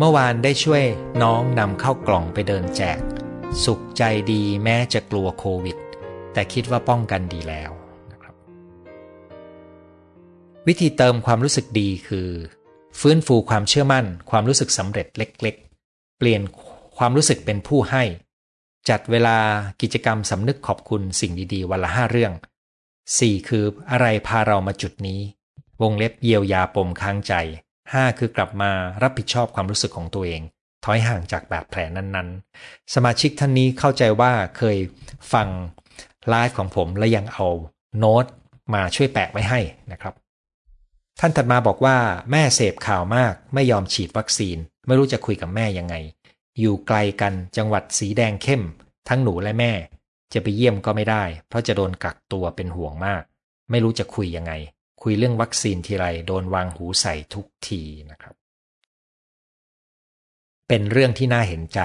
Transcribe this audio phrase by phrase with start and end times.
[0.00, 0.84] เมื่อวานได้ช่วย
[1.22, 3.00] น้องนำเข้ากล่องไปเดินแจก
[3.64, 5.76] สุขใจดีแม้จะกลัวโควิด
[6.32, 7.70] แต่คิดว่าป้องกันดีแล้ว
[8.10, 8.34] นะครับ
[10.66, 12.28] วิธีเติมความรู้สึกดีคือ
[13.00, 15.54] ฟื้นฟูความเชื่อมั่น ความรู้สึกสำเร็จเล็ก
[15.86, 16.42] ๆ เปลี่ยน
[16.98, 18.02] ความรู้สึกเป็นผู้ให้
[18.88, 19.38] จัดเวลา
[19.82, 22.32] กิจกรรมสำนึกขอบคุณสิ่งดีๆ วันละห้าเรื่อง
[22.90, 23.48] 4.
[23.48, 25.20] คืออะไรพาเรามาจุดนี้
[25.82, 27.34] วงเล็บเยียวยาปมค้างใจ
[27.96, 28.18] 5.
[28.18, 30.42] คือกลับมารับผิดชอบความรู้สึกของตัวเอง
[30.84, 34.76] ถอยห่างจากบาดแผลนั้นๆ สมาชิกท่านนี้เข้าใจว่าเคย
[35.32, 35.48] ฟัง
[36.28, 37.46] ไลฟ์ของผมและยังเอา
[37.98, 38.24] โน้ต
[38.74, 39.60] มาช่วยแปะไว้ให้
[39.92, 40.14] นะครับ
[41.20, 41.96] ท่านถัดมาบอกว่า
[42.30, 45.94] แม่เสพข่าวมากไม่ยอมฉีดวัคซีน ไม่รู้จะคุยกับแม่ยังไง
[46.58, 48.62] อยู่ไกลกันจังหวัดสีแดงเข้ม
[49.08, 49.72] ทั้งหนูและแม่
[50.32, 53.22] จะไปเยี่ยมก็ไม่ได้ เพราะจะโดนกักตัวเป็นห่วงมาก
[53.70, 54.52] ไม่รู้จะคุยยังไง
[55.02, 58.34] คุยเรื่องวัคซีนทีไรโดนวางหูใส่ทุกทีนะครับ
[60.68, 61.80] เป็นเรื่องที่น่าเห็นใจ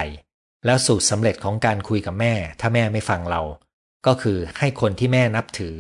[0.66, 3.42] แล้วสูตรสำเร็จของการคุยกับแม่ ถ้าแม่ไม่ฟังเรา
[4.06, 5.76] ก็คือให้คนที่แม่นับถือ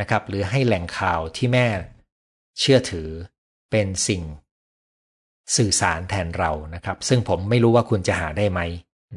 [0.00, 1.66] นะครับ หรือให้แหล่งข่าวที่แม่
[2.58, 3.08] เชื่อถือ
[3.70, 4.22] เป็นสิ่ง
[5.56, 8.60] สื่อสารแทนเรานะครับ ซึ่งผมไม่รู้ว่าคุณจะหาได้ไหม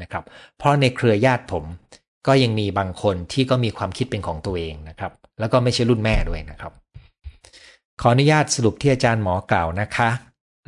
[0.02, 0.24] นะครับ
[0.58, 1.66] เพราะในเครือญาติผม
[2.28, 6.74] ก็ยังมีบางคนที่ก็มีความคิดเป็นของตัวเองนะครับ แล้วก็ไม่ใช่รุ่นแม่ด้วยนะครับ
[8.02, 10.10] ขออนุญาตสรุปที่อาจารย์หมอกล่าวนะคะ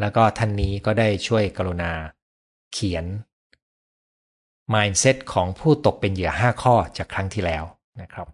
[0.02, 1.92] แล้วก็ท่านนี้ก็ได้ช่วยกรุณา
[2.74, 3.06] เขียน
[4.74, 7.64] mindset ของผู้ตกเป็นเหยื่อ 5 ข้อจากครั้งที่แล้ว
[8.02, 8.28] นะครับ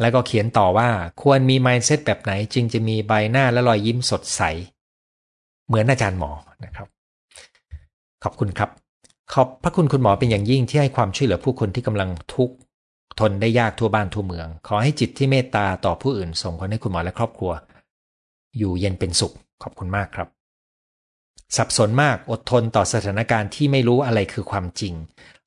[0.00, 0.88] แล้วก็เขียนต่อว่า
[1.22, 4.42] ควรมี mindset แบบไหนจึงจะมีใบหน้าและรอยยิ้มสดใส
[5.66, 6.32] เหมือนอาจารย์หมอ
[6.64, 6.88] นะครับ
[8.24, 8.70] ขอบคุณครับ
[9.32, 12.54] ขอบพระคุณคุณหมอเป็นอย่างยิ่งที่ให้ความช่วยเหลือผู้คนที่กำลังทุกข์
[13.20, 17.52] ทนได้ยากทั่วบ้านทั่วเมือง ขอให้จิตที่เมตตาต่อผู้อื่น ส่งผลให้คุณหมอและครอบครัว
[18.58, 20.28] อยู่เย็นเป็นสุขขอบคุณมากครับ
[21.56, 24.94] สับสนมากอดทนต่อสถานการณ์ที่ไม่รู้อะไรคือความจริง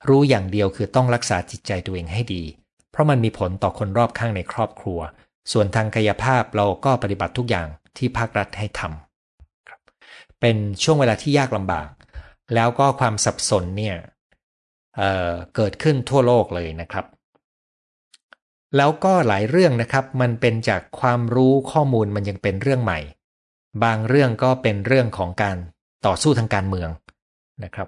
[0.10, 2.44] รู้อย่างเดียวคือต้องรักษาจิตใจตัวเองให้ดี
[2.92, 5.00] เพราะมันมีผลต่อคนรอบข้างในครอบครัว
[5.52, 7.68] ส่วนทางกายภาพเราก็ปฏิบัติทุกอย่าง
[7.98, 11.88] ที่ภาครัฐให้ทำเป็นช่วงเวลาที่ยากลำบาก
[12.56, 13.98] แล้วก็ความสับสนเนี่ย
[14.96, 17.06] เเกิดขึ้นทั่วโลกเลยนะครับ
[18.78, 23.00] แล้วก็หลายเรื่องนะครับ มันเป็นจากความรู้ข้อมูลมันยังเป็นเรื่องใหม่
[23.84, 25.58] บางเรื่องก็เป็นเรื่องของการ
[26.06, 26.90] ต่อสู้ทางการเมือง
[27.64, 27.88] นะครับ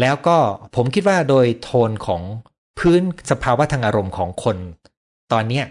[0.00, 0.36] แล้วก็
[0.76, 2.22] ผมคิดว่าโดยโทนของ
[2.78, 4.56] พื้นสภาวะทางอารมณ์ของคน
[5.32, 5.62] ตอนนี้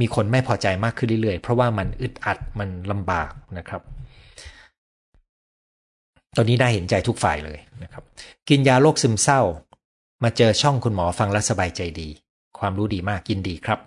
[0.00, 3.82] มีคนไม่พอใจมากขึ้นเรื่อยๆ เพราะว่ามันอึดอัดมันลำบากนะครับ
[6.36, 8.04] ตอนนี้ได้เห็นใจทุกฝ่ายเลยนะครับ
[8.48, 9.40] กินยาโรคซึมเศร้า
[10.22, 12.08] มาเจอช่องคุณหมอฟังแล้วสบายใจดี
[12.58, 13.78] ความรู้ดีมากยินดีครับ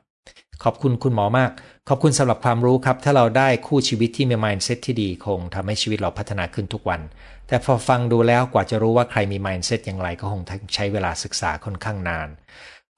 [0.63, 1.51] ขอบคุณคุณหมอมาก
[1.89, 7.01] ขอบคุณสำหรับความรู้ครับ ถ้าเราได้คู่ชีวิตที่มี mindset ที่ดีคงทำให้ชีวิตเราพัฒนาขึ้นทุกวัน
[7.47, 10.41] แต่พอฟังดูแล้วกว่าจะรู้ว่าใครมี mindset อย่างไรก็คง
[10.75, 12.29] ใช้เวลาศึกษาค่อนข้างนาน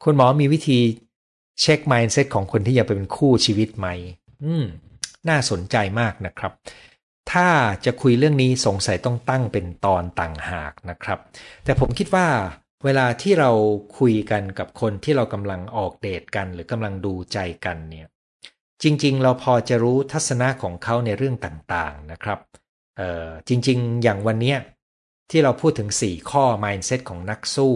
[0.03, 0.79] คุณหมอมีวิธี
[1.61, 3.87] เช็ค mindset ของคนที่อยากเป็นคู่ชีวิตไหม
[4.43, 4.65] อืม
[5.29, 6.53] น่าสนใจมากนะครับ
[7.31, 7.49] ถ้า
[7.85, 11.19] จะคุยเรื่องนี้สงสัยต้องตั้งเป็นตอนต่างหากนะครับ
[11.63, 12.27] แต่ผมคิดว่า
[12.85, 13.51] เวลาที่เรา
[13.97, 18.07] คุยกันกับคนที่เรากำลังออกเดทกัน หรือกำลังดูใจกันเนี่ย
[18.83, 22.39] จริง ๆ เราพอจะรู้ทัศนะของเขาในเรื่องต่างๆนะครับ
[22.97, 24.55] เออจริง ๆ อย่างวันนี้
[25.29, 27.75] ที่เราพูดถึง 4 ข้อ mindset ของนักสู้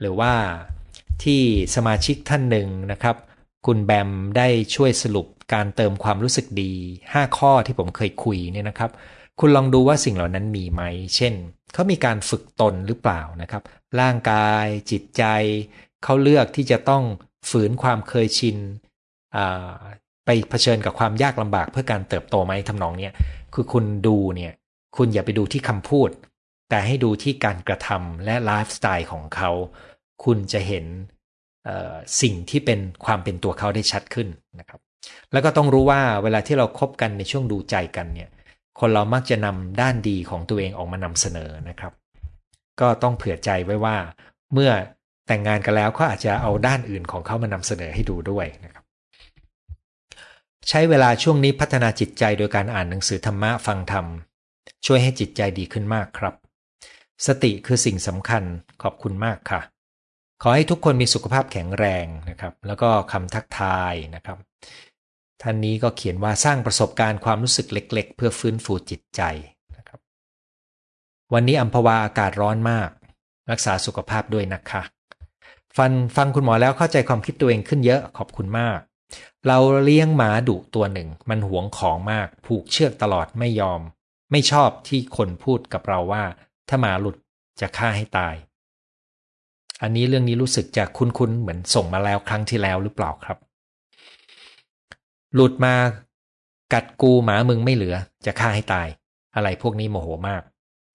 [0.00, 0.32] หรือว่า
[1.24, 1.42] ที่
[1.74, 3.16] สมาชิกท่านหนึ่งนะครับ
[3.66, 6.72] คุณแบมได้ช่วยสรุปการเติมความรู้สึกดี
[7.06, 8.90] 5 ข้อที่ผมเคยคุยเนี่ยนะครับ
[9.40, 10.82] คุณลองดูว่าสิ่งเหล่านั้นมีไหม
[11.16, 11.34] เช่น
[11.72, 13.62] เขามีการฝึกตนหรือเปล่านะครับ
[14.00, 15.24] ร่างกาย จิตใจ
[16.04, 17.02] เขาเลือกที่จะต้อง
[17.50, 18.56] ฝืนความเคยชิน
[20.24, 23.12] ไปเผชิญกับความยากลำบากเพื่อการเติบโตไหมทำนองเนี้ย
[23.54, 24.52] คือคุณดูเนี่ย
[24.96, 26.10] คุณอย่าไปดูที่คำพูด
[26.70, 29.50] แต่ให้ดูที่การกระทำและไลฟ์สไตล์ของเขา
[30.24, 30.84] คุณจะเห็น
[32.22, 34.80] สิ่งที่เป็นความเป็นตัวเขาได้ชัดขึ้นนะครับ
[35.32, 38.30] แล้วก็ต้องรู้ว่าเวลาที่เราครบกันในช่วงดูใจกันเนี่ย
[38.80, 41.92] คนเรามักจะนำด้านดีของตัวเองออกมานำเสนอนะครับ
[42.80, 43.96] ก็ต้องเผื่อใจไว้ว่า
[44.52, 44.70] เมื่อ
[45.26, 48.84] แต่งงานกันแล้วเขาอาจจะเอาด้านอื่นของเขามานำเสนอให้ดูด้วยนะครับ
[50.68, 54.06] ใช้เวลาช่วงนี้พัฒนาจิตใจโดยการอ่านหนังสือธรรมะฟังธรรม
[54.86, 56.34] ช่วยให้จิตใจดีขึ้นมากครับ
[57.26, 58.42] สติคือสิ่งสำคัญ
[58.82, 59.60] ขอบคุณมากค่ะ
[60.42, 64.38] ขอให้ทุกคนมีสุขภาพแข็งแรงนะครับ แล้วก็คำทักทายนะครับ
[65.42, 69.22] ท่านนี้ก็เขียนว่าสร้างประสบการณ์ความรู้สึกเล็ก ๆ เพื่อฟื้นฟูจิตใจ
[69.76, 70.00] นะครับ
[71.32, 72.90] วันนี้อัมพวาอากาศร้อนมาก
[73.50, 74.82] รักษาสุขภาพด้วยนะคะ
[75.76, 78.78] ฟันฟังคุณหมอแล้วเข้าใจความคิดตัวเองขึ้นเยอะขอบคุณมาก
[79.46, 83.80] เราเลี้ยงหมาดุตัวหนึ่ง มันหวงของมาก ผูกเชือกตลอดไม่ยอม
[84.30, 86.24] ไม่ชอบที่คนพูดกับเราว่า
[86.68, 87.16] ถ้าหมาหลุด
[87.60, 88.34] จะฆ่าให้ตาย
[89.82, 93.38] อันนี้เรื่องนี้รู้สึกจะคุ้นๆเหมือนส่งมาแล้วครั้งที่แล้วหรือเปล่าครับ
[95.34, 95.74] หลุดมา
[96.74, 97.96] กัดกูหมามึงไม่เหลือ
[98.26, 98.88] จะฆ่าให้ตาย
[99.34, 100.42] อะไรพวกนี้โมโหมาก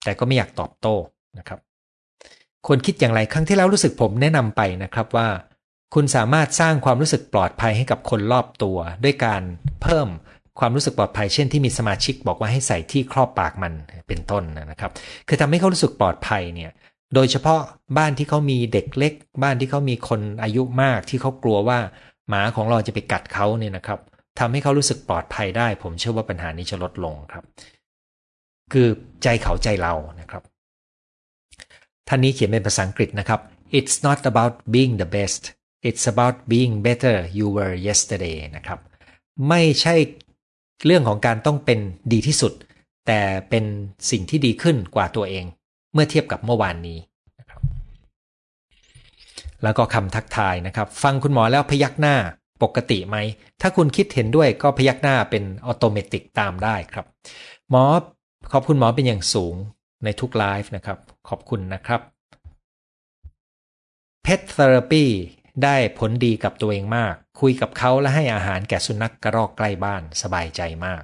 [0.04, 0.96] แต่ก็ไม่อยากตอบโต้
[1.38, 1.60] นะครับ
[2.66, 5.28] ควรคิดอย่างไรครั้งที่แล้วรู้สึกผมแนะนำไปนะครับว่า
[5.94, 9.42] คุณสามารถสร้างความรู้สึกปลอดภัยให้กับคนรอบตัว ด้วยการ
[9.82, 10.08] เพิ่ม
[10.60, 13.74] ความรู้สึกปลอดภัยเช่นที่มีสมาชิกบอกว่าให้ใส่ที่ครอบปากมัน
[14.08, 14.92] เป็นต้นนะครับ
[15.28, 16.72] คือทำให้เขารู้สึกปลอดภัยเนี่ย
[17.16, 17.60] โดยเฉพาะ
[17.98, 19.14] บ้านที่เขามีเด็กเล็ก
[19.44, 21.80] บ้านที่เขามีคนอายุมากที่เขากลัวว่า
[22.30, 24.00] หมาของเราจะไปกัดเขาเนี่ยนะครับ
[24.40, 27.44] ทำให้เขารู้สึกปลอดภัยได้ ผมเชื่อว่าปัญหานี้จะลดลงครับ
[28.74, 28.88] คือ
[29.24, 30.44] ใจเขาใจเรานะครับ
[32.08, 33.40] ท่านนี้เขียนเป็นภาษาอังกฤษนะครับ
[33.78, 35.42] it's not about being the best
[35.88, 38.80] it's about being better you were yesterday นะครับ
[39.50, 39.96] ไม่ใช่
[40.86, 41.80] เรื่องของการต้องเป็น
[42.14, 42.54] ดีที่สุด
[43.08, 43.66] แต่เป็น
[44.12, 45.46] สิ่งที่ดีขึ้นกว่าตัวเอง
[45.94, 47.00] เมื่อเทียบกับเมื่อวานนี้
[47.40, 47.62] นะครับ
[49.64, 52.16] แล้วก็คำทักทายนะครับ ฟังคุณหมอแล้วพยักหน้า
[52.64, 53.18] ปกติไหม
[53.62, 57.06] ถ้าคุณคิดเห็นด้วยก็พยักหน้าเป็นอัตโนมัติตามได้ครับ
[57.70, 57.84] หมอ
[58.52, 59.56] ขอบคุณหมอเป็นอย่างสูง
[60.04, 60.98] ในทุกไลฟ์นะครับ
[61.30, 62.02] ขอบคุณนะครับ
[64.24, 65.06] เพทเทอราปี
[65.64, 71.04] ได้ผลดีกับตัวเองมาก คุยกับเขาและให้อาหารแก่สุนัขกกระรอกใกล้บ้านสบายใจมาก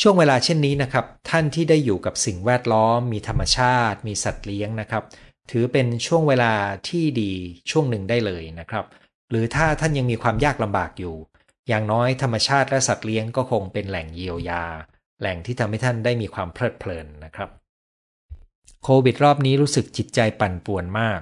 [0.00, 5.04] ช่วงเวลาเช่นนี้นะครับ ท่านที่ได้อยู่กับสิ่งแวดล้อม มีธรรมชาติ มีสัตว์เลี้ยงนะครับ
[5.50, 6.52] ถือเป็นช่วงเวลา
[6.88, 7.32] ที่ดี
[7.70, 8.84] ช่วงหนึ่งได้เลยนะครับ
[9.30, 11.16] หรือถ้าท่านยังมีความยากลำบากอยู่
[11.68, 14.64] อย่างน้อยธรรมชาติและสัตว์เลี้ยงก็คงเป็นแหล่งเยียวยา
[15.20, 17.50] แหล่งที่ทำให้ท่านได้มีความเพลิดเพลินนะครับ
[18.84, 21.20] โควิดรอบนี้รู้สึกจิตใจปั่นป่วนมาก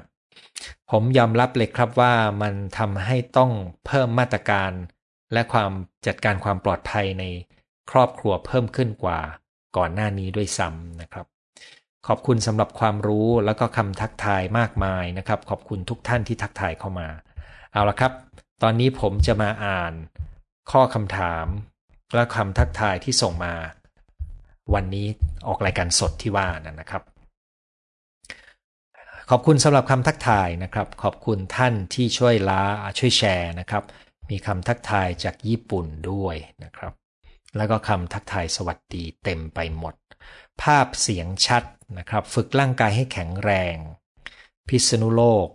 [0.90, 3.52] ผมยอมรับเลยครับว่ามันทำให้ต้อง
[3.86, 4.72] เพิ่มมาตรการ
[5.32, 5.70] และความ
[6.06, 7.24] จัดการความปลอดภัยใน
[7.90, 9.20] ครอบครัวเพิ่มขึ้นกว่า
[9.76, 11.26] ก่อนหน้านี้ด้วยซ้ำนะครับ
[12.06, 17.08] ขอบคุณสำหรับความรู้แล้วก็คำทักทายมากมายนะครับ ขอบคุณทุกท่านที่ทักทายเข้ามา
[17.72, 18.12] เอาละครับ
[18.62, 19.92] ตอนนี้ผมจะมาอ่าน
[20.70, 21.46] ข้อคำถาม
[22.14, 23.54] และคำทักทายที่ส่งมา
[24.74, 25.06] วันนี้
[25.46, 26.48] ออกรายการสดที่ว่า
[26.80, 27.02] นะครับ
[29.30, 32.62] ขอบคุณสำหรับคำทักทายนะครับ ขอบคุณท่านที่ช่วยล้า
[32.98, 33.84] ช่วยแชร์นะครับ
[34.30, 36.92] มีคำทักทายจากญี่ปุ่นด้วยนะครับ
[37.56, 39.94] แล้วก็คำทักทายสวัสดีเต็มไปหมด
[40.62, 41.62] ภาพเสียงชัด
[41.98, 43.76] นะครับ ฝึกร่างกายให้แข็งแรง
[44.68, 45.48] พิษณุโลก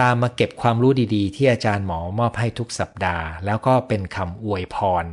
[0.00, 5.04] ตามมาเก็บความรู้ดีๆ ที่อาจารย์หมอมอบให้ทุกสัปดาห์ แล้วก็เป็นคำอวยพร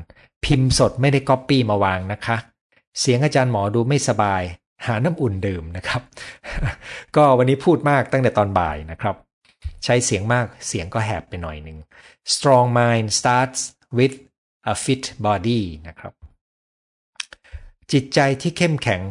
[0.46, 2.38] พิมพ์สดไม่ได้ก๊อปปี้มาวางนะคะ
[3.00, 4.44] เสียงอาจารย์หมอดูไม่สบาย
[4.88, 6.02] หาน้ำอุ่นดื่มนะครับ
[7.16, 9.16] ก็วันนี้พูดมากตั้งแต่ตอนบ่ายนะครับ
[9.84, 11.78] ใช้เสียงมากเสียงก็แหบไปหน่อยหนึ่ง
[12.34, 13.62] strong mind starts
[13.98, 14.16] with
[14.72, 16.14] a fit body นะครับ
[17.92, 19.02] จิตใจที่เข้มแข็ง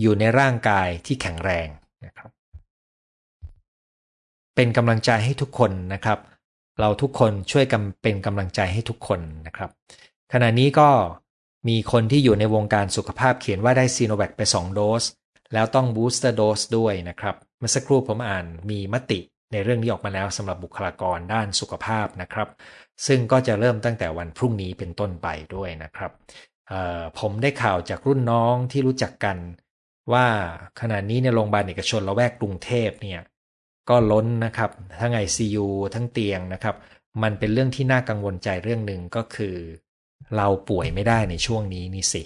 [0.00, 1.68] อยู่ในร่างกายที่แข็งแรง
[2.04, 2.30] นะครับ
[4.56, 6.18] เป็นกำลังใจให้ทุกคนนะครับ
[6.80, 9.70] เราทุกคนช่วยกันเป็นกำลังใจให้ทุกคนนะครับ
[10.32, 10.88] ขณะนี้ก็
[11.68, 15.04] มีคนที่อยู่ในวงการสุขภาพเขียนว่าได้ซีโนแวคไป 2 โดส
[15.52, 19.20] แล้วต้อง booster dose ด้วยนะครับ เมื่อสักครู่ผมอ่านมีมติ
[19.52, 22.48] ในเรื่องนี้ออกมาแล้วสำหรับบุคลากรด้านสุขภาพนะครับ
[23.06, 26.10] ซึ่งก็จะเริ่มตั้งแต่วันพรุ่งนี้เป็นต้นไปด้วยนะครับ
[27.18, 29.36] ผมได้ข่าวจากรุ่นน้องที่รู้จักกัน
[30.12, 30.26] ว่า
[30.80, 33.20] ขณะนี้ในโรงพยาบาลเอกชนละแวกกรุงเทพเนี่ย
[33.90, 36.76] ก็ล้นนะครับ ทั้งไอซียูทั้งเตียงนะครับ
[37.22, 39.56] มันเป็นเรื่องที่น่ากังวลใจเรื่องหนึ่งก็คือ
[40.36, 42.22] เราป่วยไม่ได้ในช่วงนี้นี่สิ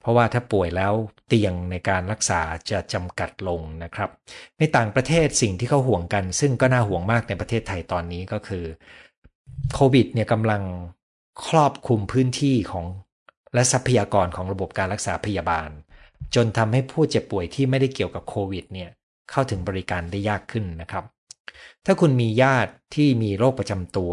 [0.00, 0.92] เพราะว่าถ้าป่วยแล้ว
[1.28, 2.40] เตียงในการรักษา
[2.70, 4.10] จะจำกัดลงนะครับ
[4.58, 8.64] ในต่างประเทศสิ่งที่เขาห่วงกัน ซึ่งก็น่าห่วงมากในประเทศไทยตอนนี้ก็คือ
[9.74, 10.62] โควิดเนี่ยกำลัง
[11.46, 12.86] ครอบคลุมพื้นที่ของ
[13.54, 15.70] และทรัพยากรของระบบการรักษาพยาบาล
[16.34, 18.90] จนทำให้ผู้เจ็บป่วยที่ไม่ได้เกี่ยวกับโควิดเนี่ย
[19.32, 21.04] เข้าถึงบริการได้ยากขึ้นนะครับ
[21.86, 24.12] ถ้าคุณมีญาติที่มีโรคประจำตัว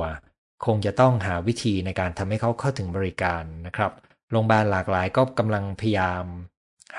[0.65, 3.91] คงจะต้องหาวิธีในการทำให้เขาเข้าถึงบริการนะครับ
[4.31, 6.23] โรงพยาบาลหลากหลายก็กำลังพยายาม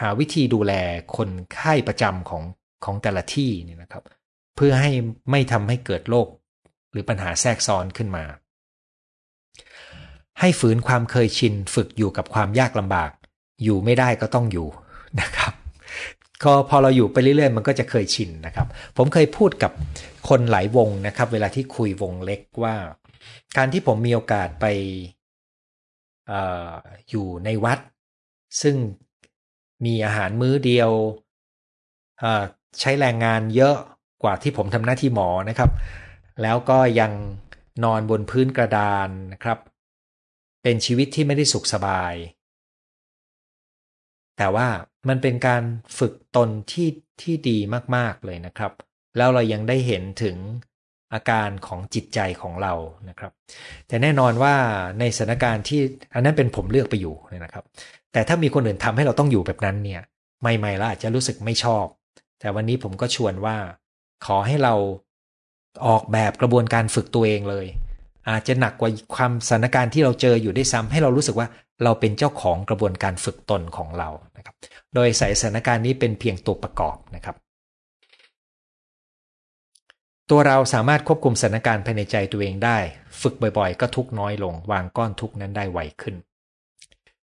[0.01, 0.73] หาวิธีดูแล
[1.17, 2.43] คนไข้ประจำของ
[2.85, 4.05] ของแต่ละที่นี่นะครับ
[4.57, 4.91] เพื่อให้
[5.31, 6.29] ไม่ทำให้เกิดโรค
[6.93, 8.25] หรือปัญหาแทรกซ้อนขึ้นมา
[10.41, 13.11] ให้ฝืนความเคยชินฝึกอยู่กับความยากลำบาก
[13.63, 14.69] อยู่ไม่ได้ก็ต้องอยู่
[15.21, 15.53] นะครับ
[16.45, 18.67] ก็พอเราอยู่ไปเรื่อยๆ มันก็จะเคยชินนะครับ
[18.97, 19.73] ผมเคยพูดกับ
[20.29, 22.75] คนหลายวงนะครับ เวลาที่คุยวงเล็กว่า
[23.57, 24.67] การที่ผมมีโอกาสไป
[26.31, 26.33] อ
[27.11, 27.79] อยู่ในวัด
[28.63, 28.77] ซึ่ง
[29.85, 30.91] มีอาหารมื้อเดียว
[32.81, 33.77] ใช้แรงงานเยอะ
[34.23, 35.71] กว่าที่ผมทำหน้าที่หมอนะครับ
[36.43, 37.13] แล้วก็ยัง
[37.85, 39.59] นอนบนพื้นกระดานนะครับ
[40.63, 42.15] เป็นชีวิตที่ไม่ได้สุขสบาย
[44.39, 44.69] แต่ว่า
[45.09, 45.63] มันเป็นการ
[45.99, 46.89] ฝึกตนที่
[47.23, 47.59] ที่ดี
[47.97, 48.73] มากๆเลยนะครับ
[49.17, 50.37] แล้วเรายังได้เห็นถึง
[51.13, 52.75] อาการของจิตใจของเรา
[53.09, 53.33] นะครับ
[53.89, 54.55] แต่แน่นอนว่า
[55.01, 55.81] ในสถานการณ์ที่
[56.15, 57.65] อันนั้นเป็นผมเลือกไปอยู่นะครับ
[58.13, 60.03] แต่ถ้ามีคนอื่นทำให้เราต้องอยู่แบบนั้นเนี่ย
[60.41, 61.87] ใหม่ๆเราอาจจะรู้สึกไม่ชอบ
[62.41, 63.57] แต่วันนี้ผมก็ชวนว่า
[64.27, 64.75] ขอให้เรา
[65.87, 67.67] ออกแบบกระบวนการฝึกตัวเองเลย
[68.31, 71.49] อาจจะหนักกว่าความสถานการณ์ที่เราเจออยู่ได้ซ้ำให้เรารู้สึกว่า
[71.85, 74.57] เราเป็นเจ้าของกระบวนการฝึกตนของเรานะครับ
[74.95, 77.37] โดยใส่สถานการณ์นี้เป็นเพียงตัวประกอบนะครับ
[80.31, 82.79] ตัวเราสามารถควบคุมสถานการณ์ภายในใจตัวเองได้
[83.21, 86.17] ฝึกบ่อยๆ ก็ทุกน้อยลง วางก้อนทุกนั้นได้ไวขึ้น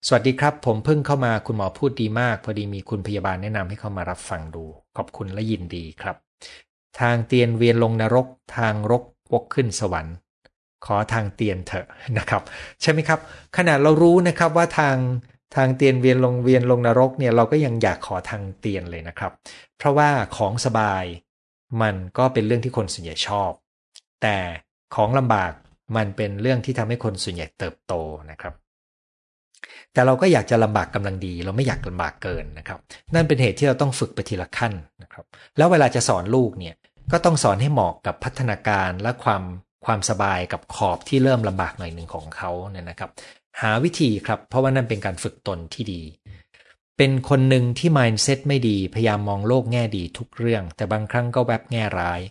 [0.08, 4.64] สวัสดีครับ ผมเพิ่งเข้ามาคุณหมอพูดดีมาก พอดีมีคุณพยาบาลแนะนำให้เข้ามารับฟังดู
[4.98, 6.16] ขอบคุณและยินดีครับ
[7.00, 8.28] ทางเตียนเวียนลงนรก
[8.58, 9.04] ทางรก
[9.34, 10.16] วกขึ้นสวรรค์
[10.86, 12.42] ขอทางเตียนเถอะนะครับ
[12.82, 13.20] ใช่ไหมครับ
[13.58, 14.98] ขนาดเรารู้นะครับว่าทาง
[15.56, 19.32] ทางเตียนเวียนลงเวียนลงนรกเนี่ยเราก็ยังอยากขอทางเตียนเลยนะครับ
[19.78, 21.04] เพราะว่าของสบาย
[21.82, 23.52] มันก็เป็นเรื่องที่คนส่วนใหญ่ชอบ
[24.22, 24.38] แต่
[24.96, 25.52] ของลำบาก
[25.98, 27.94] มันเป็นเรื่องที่ทำให้คนส่วนใหญ่เติบโต
[28.32, 28.54] นะครับ
[29.94, 32.80] แต่เราก็อยากจะลำบากกำลังดี เราไม่อยากลำบากเกินนะครับ
[33.14, 34.74] นั่นเป็นเหตุที่เราต้องฝึกไปทีละขั้น
[35.04, 35.26] นะครับ
[35.58, 36.76] แล้วเวลาจะสอนลูกเนี่ย
[37.12, 39.44] ก็ต้องสอนให้เหมาะกับพัฒนาการและความ
[39.86, 43.10] ความสบายกับขอบที่เริ่มลำบากหน่อยหนึ่งของเขาเนี่ยนะครับ
[43.62, 46.02] หาวิธีครับ เพราะว่านั่นเป็นการฝึกตนที่ดี
[46.98, 52.22] เป็นคนหนึ่งที่ mindset ไม่ดีพยายามมองโลกแง่ดีทุกเรื่อง แต่บางครั้งก็แวบแง่ร้าย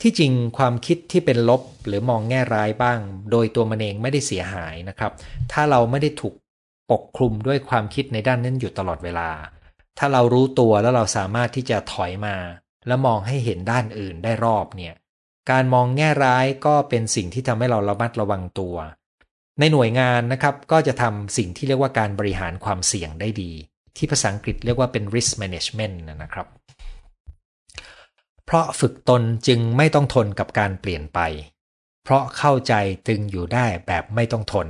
[0.00, 2.98] ที่จริงความคิดที่เป็นลบหรือมองแง่ร้ายบ้าง
[3.30, 5.12] โดยตัวมันเองไม่ได้เสียหายนะครับ
[5.52, 6.34] ถ้าเราไม่ได้ถูก
[6.90, 9.30] ปกคลุมด้วยความคิดในด้านนั้นอยู่ตลอดเวลา
[9.98, 12.36] ถ้าเรารู้ตัวแล้วเราสามารถที่จะถอยมา
[12.86, 14.94] แล้วมองให้เห็นด้านอื่นได้รอบเนี่ย
[15.50, 18.76] การมองแง่ร้ายก็เป็นสิ่งที่ทำให้เราระมัดระวังตัว
[19.58, 23.52] ในหน่วยงานนะครับก็จะทำสิ่งที่เรียกว่าการบริหารความเสี่ยงได้ดี
[23.96, 26.46] ที่ภาษาอังกฤษเรียกว่าเป็น risk management นะครับ
[28.44, 31.20] เพราะฝึกตนจึงไม่ต้องทนกับการเปลี่ยนไป
[32.04, 32.74] เพราะเข้าใจ
[33.08, 34.68] ตึงอยู่ได้แบบไม่ต้องทน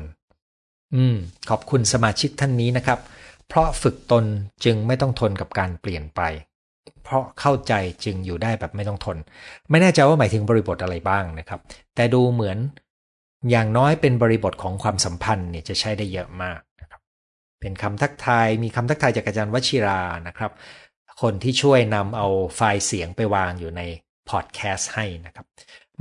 [0.95, 1.17] อืม
[1.49, 2.99] ขอบคุณสมาชิกท่านนี้นะครับ
[3.49, 4.25] เพราะฝึกตน
[4.65, 6.21] จึงไม่ต้องทนกับการเปลี่ยนไป
[7.11, 7.75] เพราะเข้าใจ
[8.05, 9.19] จึงอยู่ได้แบบไม่ต้องทน
[9.71, 11.61] ไม่แน่ใจว่าหมายถึงบริบทอะไรบ้างนะครับ
[11.95, 12.59] แต่ดูเหมือน
[13.50, 17.00] อย่างน้อยเป็นบริบทของความสัมพันธ์เนี่ยจะใช้ได้เยอะมากนะครับ
[17.61, 20.52] เป็นคำทักทายมีคำทักทายจากอาจารย์วชิรานะครับ
[21.23, 23.83] คนที่ช่วยนำเอาไฟล์เสียงไปวางอยู่ใน
[24.31, 25.47] พอดแคสต์ให้นะครับ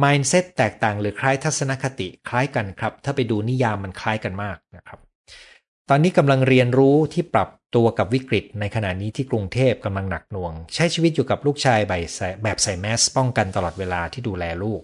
[0.03, 4.99] mindset แตกต่างหรือคล้ายทัศนคติคล้ายกันครับ ถ้าไปดูนิยามมันคล้ายกันมากนะครับ
[5.91, 14.81] ตอนนี้กำลังเรียนรู้ที่ปรับตัวกับวิกฤตในขณะนี้ที่กรุงเทพกำลังหนักหน่วง ใช้ชีวิตอยู่กับลูกชายแบบใส่แมสป้องกันตลอดเวลาที่ดูแลลูก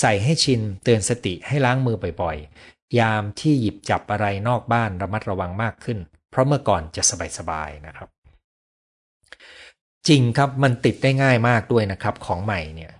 [0.00, 5.98] ใส่ให้ชินเตือนสติให้ล้างมือบ่อยๆ ยามที่หยิบจับอะไรนอกบ้านระมัดระวังมากขึ้น
[6.30, 7.02] เพราะเมื่อก่อนจะ
[7.38, 8.08] สบายๆนะครับ
[10.08, 12.92] จริงครับมันติดได้ง่ายมากด้วยนะครับของใหม่เนี่ย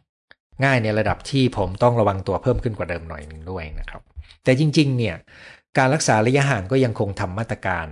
[0.65, 4.03] ง่ายในระดับที่ผมต้องระวังตัวเพิ่มขึ้นกว่าเดิมหน่อยหนึ่งด้วยนะครับ
[4.45, 5.17] แต่จริง ๆ เนี่ย
[5.79, 7.87] การรักษาระยะห่างก็ยังคงทำมาตรการ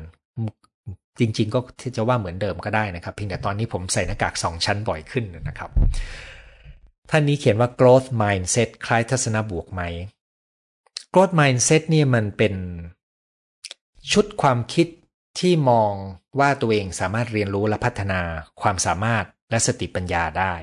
[1.19, 1.61] จริง ๆ ก็
[1.97, 5.71] จะว่าเหมือนเดิมก็ได้นะครับ เพียงแต่ตอนนี้ผมใส่หน้ากากสองชั้นบ่อยขึ้นนะครับ
[7.11, 9.83] ท่านนี้เขียนว่า growth mindset คล้ายทัศนบวกไหม
[11.13, 12.55] growth mindset เนี่ยมันเป็น
[14.13, 14.87] ชุดความคิด
[15.39, 15.93] ที่มอง
[16.39, 18.21] ว่าตัวเองสามารถเรียนรู้และพัฒนา
[18.63, 20.55] ความสามารถและสติปัญญาได้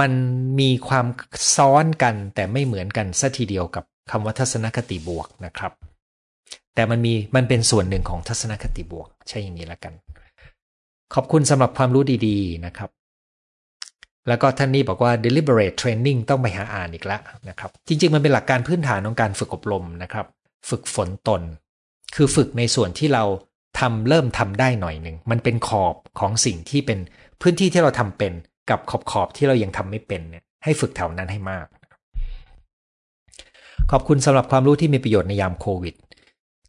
[0.00, 0.12] มัน
[0.60, 1.06] มีความ
[1.56, 5.72] ซ้อนกันแต่ไม่เหมือนกันซะทีเดียวกับคำว่าทัศนคติบวกนะครับ
[6.74, 9.94] แต่มันมีมันเป็นส่วนหนึ่งของทัศนคติบวก ใช่อย่างนี้ละกัน
[11.14, 12.90] ขอบคุณสำหรับความรู้ดีๆนะครับ
[14.28, 20.26] แล้วก็ท่านนี้บอกว่า deliberate training ต้องไปหาอ่านอีกแล้วนะครับ จริง ๆ มันเป็นหลักการพื้นฐานของการฝึกอบรมนะครับ
[20.70, 21.42] ฝึกฝนตน
[22.14, 23.24] คือฝึกในส่วนที่เรา
[23.80, 26.98] ทำเริ่มทำได้หน่อยหนึ่ง มันเป็นขอบของสิ่งที่เป็น
[27.40, 28.32] พื้นที่ที่เราทำเป็น
[28.70, 31.66] กับขอบขอบที่เรายังทำไม่เป็นเนี่ยให้ฝึกแถวนั้นให้มาก
[33.90, 35.94] ขอบคุณสำหรับความรู้ที่มีประโยชน์ในยามโควิด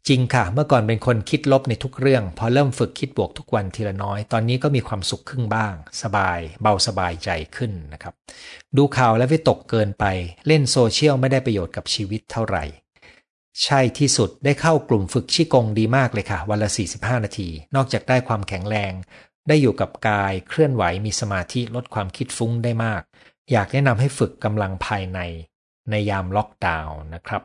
[0.08, 8.14] จริงค่ะ เมื่อก่อนเป็นคนคิดลบในทุกเรื่อง พอเริ่มฝึกคิดบวกทุกวันทีละน้อย ตอนนี้ก็มีความสุขขึ้นบ้าง สบาย เบาสบายใจขึ้นนะครับ
[8.76, 10.04] ดูข่าวและวิตกเกินไป
[10.46, 12.64] เล่นโซเชียลไม่ได้ประโยชน์กับชีวิตเท่าไหร่
[13.64, 18.92] ใช่ที่สุดได้เข้ากลุ่มฝึกชี้กงดีมากเลยค่ะ วันละ 45 นาที นอกจากได้ความแข็งแรง
[19.48, 23.02] ได้อยู่กับกาย เคลื่อนไหวมีสมาธิลดความคิดฟุ้งได้มาก
[23.52, 25.20] อยากแนะนำให้ฝึกกำลังภายใน
[25.90, 27.42] ในยามล็อกดาวน์นะครับ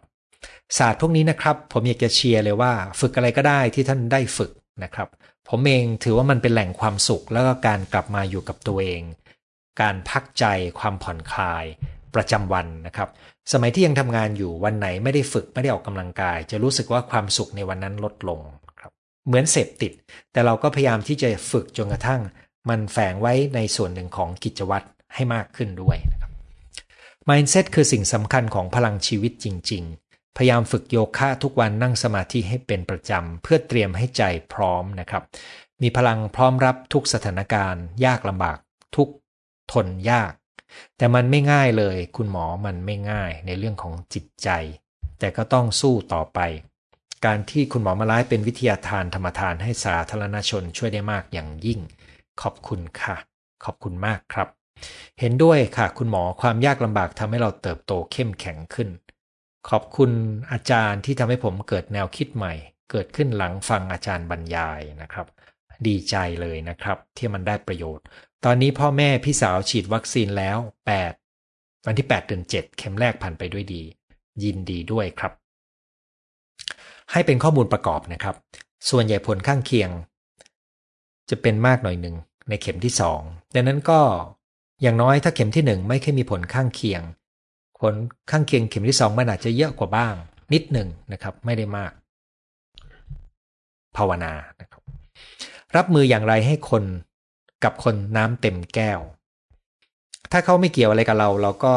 [0.78, 4.52] ศาสตร์พวกนี้นะครับ ผมอยากจะเชียร์เลยว่า ฝึกอะไรก็ได้ที่ท่านได้ฝึก
[4.84, 5.08] นะครับ
[5.50, 9.02] ผมเองถือว่ามันเป็นแหล่งความสุข แล้วก็การกลับมาอยู่กับตัวเอง
[9.82, 10.46] การพักใจ
[10.80, 11.66] ความผ่อนคลาย
[12.16, 13.10] ประจำวันนะครับ
[13.52, 18.40] สมัยที่ยังทำงานอยู่วันไหนไม่ได้ฝึกไม่ได้ออกกำลังกาย จะรู้สึกว่าความสุขในวันนั้นลดลง
[18.80, 18.92] ครับ
[19.28, 19.92] เหมือนเสพติด
[20.32, 22.22] แต่เราก็พยายามที่จะฝึกจนกระทั่ง
[22.70, 26.32] มันแฝงไว้ในส่วนหนึ่งของกิจวัตรให้มากขึ้นด้วยนะครับ
[27.30, 34.24] mindset คือสิ่งสำคัญของพลังชีวิตจริงๆ พยายามฝึกโยคะทุกวันนั่งสมาธิให้เป็นประจำ เพื่อเตรียมให้ใจ
[34.54, 35.24] พร้อมนะครับ
[35.82, 38.58] มีพลังพร้อมรับทุกสถานการณ์ ยากลำบาก
[38.96, 39.10] ทุก
[39.74, 40.32] ทนยาก
[40.98, 44.50] แต่มันไม่ง่ายเลย คุณหมอมันไม่ง่ายในเรื่องของจิตใจ
[45.20, 46.40] แต่ก็ต้องสู้ต่อไป
[47.26, 51.80] การที่คุณหมอมาไลฟ์เป็นวิทยาทานธรรมทานให้สาธารณชนช่วยได้มากอย่างยิ่ง
[52.42, 53.16] ขอบคุณค่ะ
[53.66, 54.48] ขอบคุณมากครับ
[55.20, 58.90] เห็นด้วยค่ะ คุณหมอความยากลำบากทำให้เราเติบโตเข้มแข็งขึ้น
[59.70, 60.12] ขอบคุณ
[60.52, 62.54] อาจารย์ที่ทำให้ผมเกิดแนวคิดใหม่
[62.92, 65.28] เกิดขึ้นหลังฟังอาจารย์บรรยายนะครับ
[65.88, 68.06] ดีใจเลยนะครับ ที่มันได้ประโยชน์
[68.46, 70.58] ตอนนี้พ่อแม่พี่สาวฉีดวัคซีนแล้ว
[71.22, 73.84] 8 วันที่ 8 เดือน 7 เข็มแรกผ่านไปด้วยดี
[74.44, 75.34] ยินดีด้วยครับ
[77.12, 78.36] ให้เป็นข้อมูลประกอบนะครับ
[78.90, 79.90] ส่วนใหญ่ผลข้างเคียง
[81.30, 82.16] จะเป็นมากหน่อยหนึ่ง
[82.50, 83.22] ในเข็มที่สอง
[83.56, 84.00] ดังนั้นก็
[84.82, 87.02] อย่างน้อยถ้าเข็มที่หนึ่งไม่เคยมีผลข้างเคียง
[87.82, 87.94] ผล
[88.32, 90.14] ข้างเคียงเข็มที่สองมันอาจจะเยอะกว่าบ้าง
[90.54, 91.92] นิดหนึ่งนะครับ ไม่ได้มาก
[93.98, 94.82] ภาวนานะครับ
[95.76, 96.84] รับมืออย่างไรให้คน
[97.64, 99.00] กับคนน้ำเต็มแก้ว
[100.32, 101.74] ถ้าเขาไม่เกี่ยวอะไรกับเรา เราก็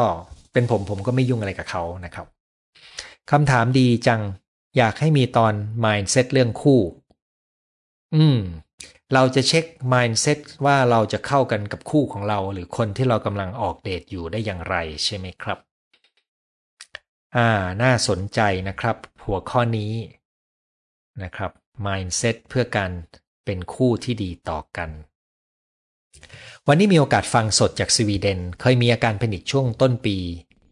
[0.53, 2.27] เป็นผมผมก็ไม่ยุ่งอะไรกับเขานะครับ
[3.31, 4.21] คำถามดีจัง
[4.77, 6.81] อยากให้มีตอน mindset เรื่องคู่
[8.15, 8.39] อืม
[9.13, 15.59] เราจะเช็ค mindset ว่าเราจะเข้ากันกับคู่ของเรา หรือคนที่เรากำลังออกเดทอยู่ได้อย่างไรใช่ไหมครับ
[17.37, 17.49] อ่า
[17.81, 19.93] น่าสนใจนะครับ หัวข้อนี้
[21.23, 21.51] นะครับ
[21.85, 22.91] mindset เพื่อการ
[23.45, 24.89] เป็นคู่ที่ดีต่อกัน
[26.67, 30.17] วันนี้มีโอกาสฟังสดจากสวีเดน เคยมีอาการเป็นอีกช่วงต้นปี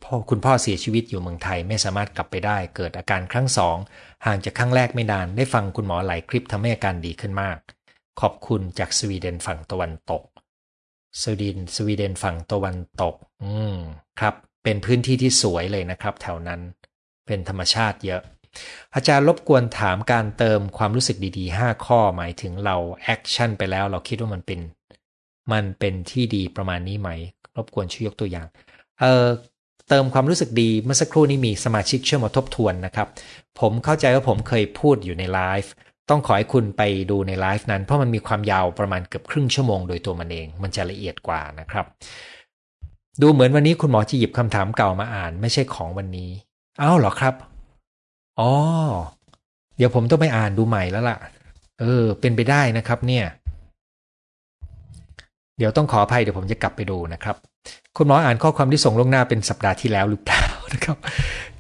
[0.04, 3.78] พ่อคุณพ่อเสียชีวิตอยู่เมืองไทยไม่สามารถกลับไปได้ เกิดอาการครั้งสอง
[4.26, 7.58] ห่างจากครั้งแรกไม่นานได้ฟังคุณหมอหลายคลิปทำให้อาการดีขึ้นมาก
[8.22, 10.24] ขอบคุณจากสวีเดนฝั่งตะวันตก
[11.22, 13.78] สวีเดนสวีเดนฝั่งตะวันตก อืม
[14.20, 16.62] ครับ เป็นพื้นที่ที่สวยเลยนะครับ แถวนั้น
[17.28, 18.22] เป็นธรรมชาติเยอะ
[18.96, 24.60] อาจารย์รบกวนถามการเติมความรู้สึกดีๆ 5 ข้อหมายถึงเรา action ไปแล้วเราคิดว่ามันเป็น
[25.52, 27.10] มันเป็นที่ดีประมาณนี้ไหม
[27.58, 28.48] รบกวนช่วยยกตัวอย่าง
[29.02, 29.26] เออ
[29.90, 33.08] เติมความรู้สึกดีเมื่อสักครู่นี้มีสมาชิกช่วยมาทบทวนนะครับ
[33.60, 35.72] ผมเข้าใจว่าผมเคยพูดอยู่ในไลฟ์
[36.10, 41.86] ต้องขอให้คุณไปดูในไลฟ์นั้น เพราะมันมีความยาวประมาณเกือบครึ่งชั่วโมงโดยตัวมันเอง มันจะละเอียดกว่านะครับ
[43.22, 46.30] ดูเหมือนวันนี้คุณหมอจะหยิบคำถามเก่ามาอ่าน ไม่ใช่ของวันนี้
[46.80, 47.34] เอ้าเหรอครับ
[48.40, 48.52] อ๋อ
[49.78, 51.18] เดี๋ยวผมต้องไปอ่านดูใหม่แล้วล่ะ
[51.80, 53.26] เออ เป็นไปได้นะครับ เนี่ย
[55.58, 57.36] เดี๋ยวต้องขออภัยเดี๋ยวผมจะกลับไปดูนะครับ
[57.98, 60.98] คุณหมออ่านข้อความที่ส่งลงหน้าเป็นสัปดาห์ที่แล้วหรือเปล่านะครับ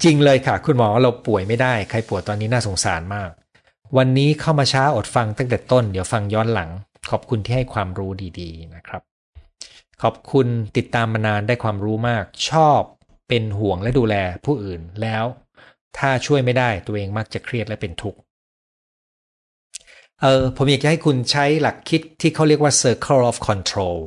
[0.04, 3.30] จริงเลยค่ะ คุณหมอเราป่วยไม่ได้ ใครป่วยตอนนี้น่าสงสารมาก
[3.98, 6.70] วันนี้เข้ามาช้าอดฟังตั้งแต่ต้น เดี๋ยวฟังย้อนหลัง
[7.10, 9.02] ขอบคุณที่ให้ความรู้ดี ๆ นะครับ
[10.04, 12.82] ขอบคุณติดตามมานานได้ความรู้มาก ชอบ
[13.30, 15.26] เป็นห่วงและดูแลผู้อื่นแล้ว
[15.98, 18.20] ถ้าช่วยไม่ได้ตัวเองมักจะเครียดและเป็นทุกข์
[20.22, 23.98] เออผมอยากจะให้คุณใช้หลักคิดที่เขาเรียกว่า circle of control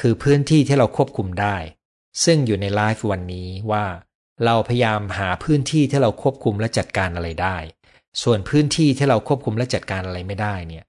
[0.00, 1.56] คือพื้นที่ที่เราควบคุมได้
[2.24, 3.84] ซึ่งอยู่ในไลฟ์วันนี้ว่า
[4.44, 7.56] เราพยายามหาพื้นที่ที่เราควบคุมและจัดการอะไรได้
[8.22, 10.84] ส่วนพื้นที่ที่เราควบคุมและจัดการอะไรไม่ได้เนี่ย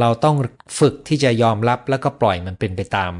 [0.00, 0.36] เราต้อง
[0.78, 3.12] ฝึกที่จะยอมรับแล้วก็ปล่อยมันเป็นไปตาม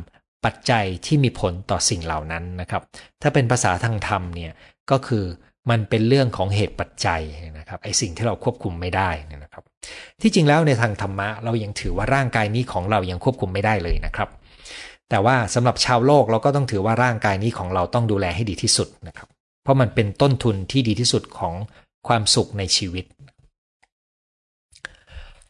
[0.44, 2.82] ปัจจัยที่มีผลต่อสิ่งเหล่านั้นนะครับ
[3.22, 4.52] ถ้าเป็นภาษาทางธรรมเนี่ย
[4.90, 5.24] ก็คือ
[5.70, 7.22] มันเป็นเรื่องของเหตุปัจจัย
[7.58, 9.10] นะครับไอสิ่งที่เราควบคุมไม่ได้
[9.44, 9.64] นะครับ
[10.20, 14.28] ที่จริงแล้วในทางธรรมะเรายังถือว่าร่างกายนี้ของเรายังควบคุมไม่ได้เลยนะครับ
[15.10, 19.28] แต่ว่าสำหรับชาวโลกเราก็ต้องถือว่าร่างกายนี้ของเราต้องดูแลให้ดีที่สุดนะครับ
[19.62, 21.54] เพราะมันเป็นต้นทุนที่ดีที่สุดของ
[22.08, 23.04] ความสุขในชีวิต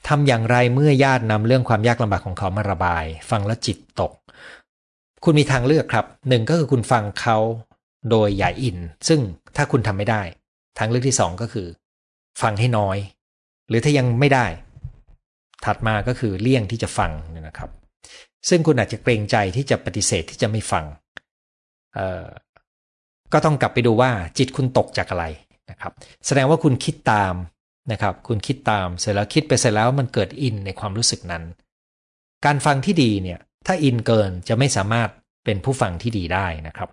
[0.08, 4.12] ทำอย่างไรเมื่อญาตินำเรื่องความยากลำบากของเขามาระบาย ฟังแล้วจิตตก
[5.24, 7.38] คุณมีทางเลือกครับหนึ่งก็คือคุณฟังเขา
[8.10, 9.20] โดยอย่าอิน ซึ่ง
[9.56, 10.22] ถ้าคุณทำไม่ได้
[10.78, 11.66] ทางเลือกที่สองก็คือ
[12.42, 12.98] ฟังให้น้อย
[13.68, 14.46] หรือถ้ายังไม่ได้
[15.64, 17.10] ถัดมาก็คือเลี่ยงที่จะฟัง
[17.48, 17.70] นะครับ
[18.48, 20.84] ซึ่งคุณอาจจะเกรงใจที่จะปฏิเสธที่จะไม่ฟัง
[23.32, 25.24] ก็ต้องกลับไปดูว่าจิตคุณตกจากอะไร
[25.70, 25.92] นะครับ
[26.26, 27.34] แสดงว่าคุณคิดตาม
[27.92, 31.44] นะครับ คุณคิดตามเสร็จแล้วคิดไปเสร็จแล้วมันเกิดอินในความรู้สึกนั้น
[32.44, 35.08] การฟังที่ดีเนี่ยถ้าอินเกินจะไม่สามารถ
[35.44, 36.88] เป็นผู้ฟังที่ดีได้นะครับ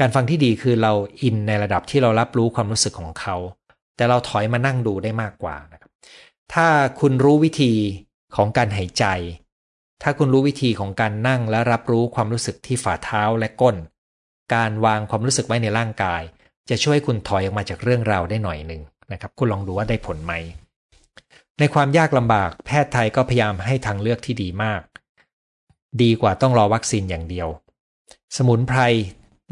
[0.00, 3.36] การฟังที่ดีคือเราอินในระดับที่เรารับรู้ความรู้สึกของเขา
[3.96, 5.90] แต่เราถอยมานั่งดูได้มากกว่านะครับ
[6.54, 6.68] ถ้า
[7.00, 7.72] คุณรู้วิธี
[8.36, 9.04] ของการหายใจ
[10.02, 13.76] ถ้าคุณรู้วิธีของการนั่งและรับรู้ความรู้สึกที่ฝ่าเท้าและก้น
[14.54, 16.22] การวางความรู้สึกไว้ในร่างกาย
[16.70, 20.32] จะช่วยคุณถอยออกมาจากเรื่องราวได้หน่อยหนึ่ง นะครับคุณลองดูว่าได้ผลไหม
[21.58, 24.82] ในความยากลำบากแพทย์ไทยก็พยายามให้ทางเลือกที่ดีมาก
[26.02, 27.48] ดีกว่าต้องรอวัคซีนอย่างเดียว
[28.36, 28.80] สมุนไพร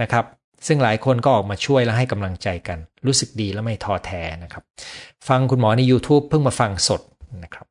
[0.02, 0.24] นะครับ
[0.66, 4.62] ซึ่งหลายคนก็ออกมาช่วยและให้กำลังใจกัน รู้สึกดีและไม่ท้อแท้นะครับ
[5.28, 7.00] ฟังคุณหมอใน YouTube เพิ่งมาฟังสด
[7.44, 7.66] นะครับ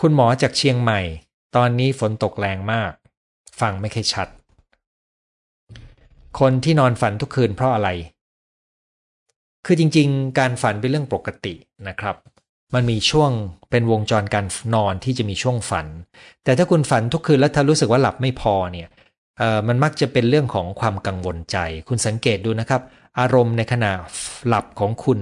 [0.00, 1.00] คุณหมอจากเชียงใหม่
[1.56, 2.92] ตอนนี้ฝนตกแรงมาก
[3.60, 4.28] ฟังไม่ค่อยชัด
[6.40, 7.88] คนที่นอนฝันทุกคืนเพราะอะไร
[9.66, 11.54] คือจริง ๆ การฝันเป็นเรื่องปกติ
[11.88, 12.16] นะครับ
[12.74, 13.30] มันมีช่วง
[13.70, 15.86] เป็นวงจรการนอนที่จะมีช่วงฝัน
[16.44, 18.88] แต่ถ้าคุณฝันทุกคืนแล้วถ้ารู้สึกว่าหลับไม่พอเนี่ย
[19.68, 21.56] มันมักจะเป็นเรื่องของความกังวลใจ
[21.88, 22.82] คุณสังเกตดูนะครับ
[23.20, 23.92] อารมณ์ในขณะ
[24.46, 25.20] หลับของคุณ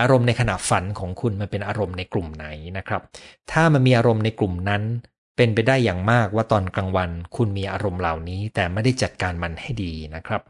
[0.00, 2.46] อารมณ์ในขณะฝันของคุณมันเป็นอารมณ์ในกลุ่มไหน
[2.78, 3.02] นะครับ
[3.52, 4.82] ถ้ามันมีอารมณ์ในกลุ่มนั้น
[5.36, 10.42] เป็นไปได้อย่างมากว่าตอนกลางวัน คุณมีอารมณ์เหล่านี้ แต่ไม่ได้จัดการมันให้ดีนะครับ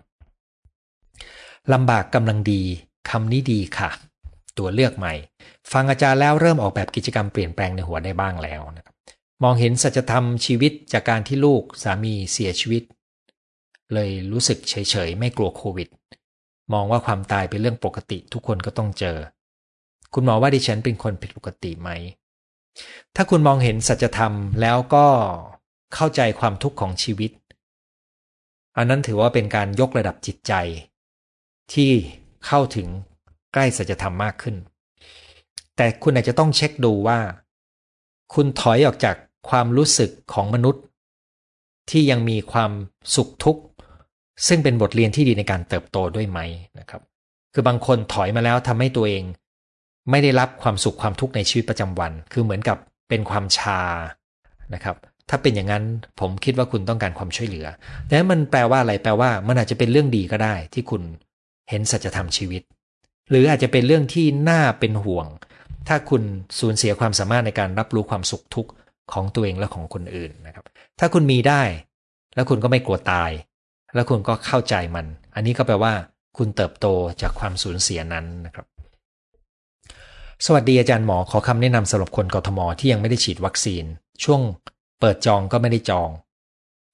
[1.72, 2.62] ลำบากกำลังดี
[3.10, 3.90] คำนี้ดีค่ะ
[4.58, 5.14] ตัวเลือกใหม่
[5.72, 8.94] ฟังอาจารย์แล้วเริ่มออกแบบกิจกรรมเปลี่ยนแปลงในหัวได้บ้างแล้วนะครับ
[9.42, 12.82] มองเห็นสัจธรรมชีวิตจากการที่ลูกสามีเสียชีวิต
[13.94, 14.74] เลยรู้สึกเฉ
[15.06, 15.88] ยๆ ไม่กลัวโควิด
[16.72, 19.16] มองว่าความตายเป็นเรื่องปกติทุกคนก็ต้องเจอ
[20.14, 21.90] คุณหมอว่าดิฉันเป็นคนผิดปกติไหม
[23.16, 25.06] ถ้าคุณมองเห็นสัจธรรมแล้วก็
[25.94, 27.30] เข้าใจความทุกข์ของชีวิต
[28.76, 30.52] อันนั้นถือว่าเป็นการยกระดับจิตใจ
[31.74, 31.92] ที่
[32.46, 32.88] เข้าถึง
[33.52, 34.56] ใกล้สัจธรรมมากขึ้น
[35.76, 37.18] แต่คุณอาจจะต้องเช็คดูว่า
[38.34, 39.16] คุณถอยออกจาก
[39.48, 40.82] ความรู้สึกของมนุษย์
[41.90, 42.72] ที่ยังมีความ
[43.14, 43.62] สุขทุกข์
[44.48, 46.38] ซึ่งเป็นบทเรียนที่ดีในการเติบโตด้วยไหม
[46.78, 47.02] นะครับ
[47.54, 49.24] คือบางคนถอยมาแล้วทำให้ตัวเอง
[50.10, 52.78] ไม่ได้รับความสุขความทุกข์ในชีวิตประจำวัน คือเหมือนกับ
[53.08, 53.80] เป็นความชา
[54.74, 54.96] นะครับ
[55.30, 55.84] ถ้าเป็นอย่างนั้น
[56.20, 57.66] ผมคิดว่าคุณต้องการความช่วยเหลือ
[58.06, 61.02] แต่มันแปลว่าอะไรแปลว่า มันอาจจะเป็นเรื่องดีก็ได้ ที่คุณ
[61.70, 62.62] เห็นสัจธรรมชีวิต
[63.30, 65.26] หรืออาจจะเป็นเรื่องที่น่าเป็นห่วง
[65.88, 66.22] ถ้าคุณ
[66.58, 68.70] สูญเสียความสามารถในการรับรู้ความสุขทุกข์
[69.12, 70.64] ของตัวเองและของคนอื่นนะครับ
[71.00, 71.62] ถ้าคุณมีได้
[72.34, 73.30] แล้วคุณก็ไม่กลัวตาย
[73.94, 75.94] แล้วคุณก็เข้าใจมัน อันนี้ก็แปลว่า
[76.38, 76.86] คุณเติบโต
[77.22, 78.66] จากความสูญเสียนั้นนะครับ
[80.46, 83.84] สวัสดีอาจารย์หมอขอคำแนะนำสำหรับคนกทมที่ยังไม่ได้ฉีดวัคซีน
[84.24, 84.40] ช่วง
[85.00, 86.08] เปิดจองก็ไม่ได้จอง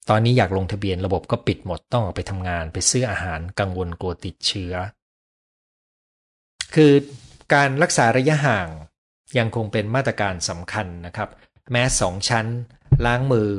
[0.09, 4.73] ตอนนี้อยากลงทะเบียนระบบก็ปิดหมดต้องออกไปทำงานไปซื้ออาหารกังวลกลัวติดเชื้อ
[6.75, 6.93] คือ
[7.53, 8.67] การรักษาระยะห่าง
[9.37, 11.29] ยังคงเป็นมาตรการสำคัญนะครับ
[11.71, 12.45] แม้สองชั้น
[13.05, 13.49] ล้างมือ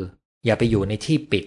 [0.44, 1.44] อย่าไปอยู่ในที่ปิด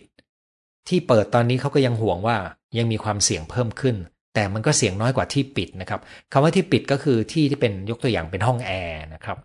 [0.89, 2.37] ที่เปิดตอนนี้เขาก็ยังห่วงว่า
[2.77, 3.95] ยังมีความเสี่ยงเพิ่มขึ้น
[4.33, 9.37] แต่มันก็เสี่ยงน้อยกว่าที่ปิดนะครับคำว่าที่ปิดก็คือที่ที่เป็นยกตัวอย่างเป็นห้องแอร์นะครับ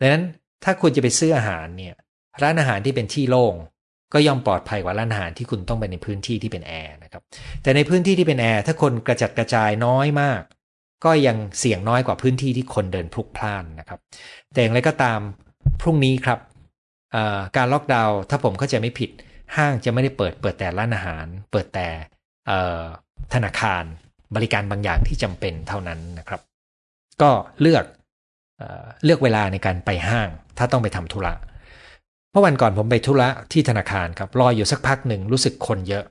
[0.00, 0.24] ดังนั้น
[0.64, 1.94] ถ้าคุณจะไปซื้ออาหารเนี่ย
[2.42, 3.54] ร้านอาหารที่เป็นที่โล่ง
[4.12, 7.22] ก็ย่อมปลอดภัยกว่าร้านอาหารที่คุณต้องไปในพื้นที่ที่เป็นแอร์นะครับ
[7.62, 10.42] แต่ในพื้นที่ที่เป็นแอร์ถ้าคนกระจัดกระจายน้อยมาก
[11.04, 14.00] ก็ยังเสี่ยงน้อยกว่าพื้นที่ที่คนเดินพลุกพล่านนะครับ
[14.52, 15.18] แต่อย่างไรก็ตาม
[15.80, 16.38] พรุ่งนี้ครับ
[17.56, 19.10] การล็อกดาวน์ถ้าผมเข้าใจไม่ผิด
[19.56, 21.88] ห้างจะไม่ได้เปิดเปิดแต่ร้านอาหาร เปิดแต่
[23.34, 23.84] ธนาคาร
[24.36, 26.40] บริการบางอย่างที่จำเป็นเท่านั้นนะครับ
[27.22, 27.84] ก็เลือก
[29.04, 31.34] เลือกเวลาในการไปห้าง ถ้าต้องไปทำธุระ
[32.38, 36.04] มื่อวันก่อนผมไปธุระที่ธนาคารครับรออยู่สักพักหนึ่งรู้สึกคนเยอะ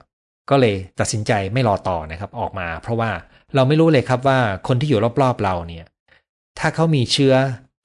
[0.50, 3.12] ก็เลยตัดสินใจไม่รอต่อนะครับออกมา เพราะว่า
[3.56, 5.86] เราไม่รู้เลยครับว่าคนที่อยู่รอบๆเราเนี่ย
[6.60, 7.34] ถ้าเขามีเชื้อ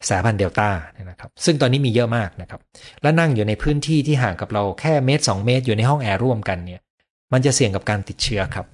[0.09, 0.71] สายพันธุ์เดลต้า
[1.11, 2.61] นะครับซึ่งตอนนี้มีเยอะมากนะครับ
[3.03, 6.81] และนั่งอยู่ในพื้นที่ที่ห่างกับเราแค่เมตร 2 เมตรอยู่ในห้องแอร์ร่วมกันเนี่ย
[7.33, 8.67] มันจะเสี่ยงกับการติดเชื้อครับ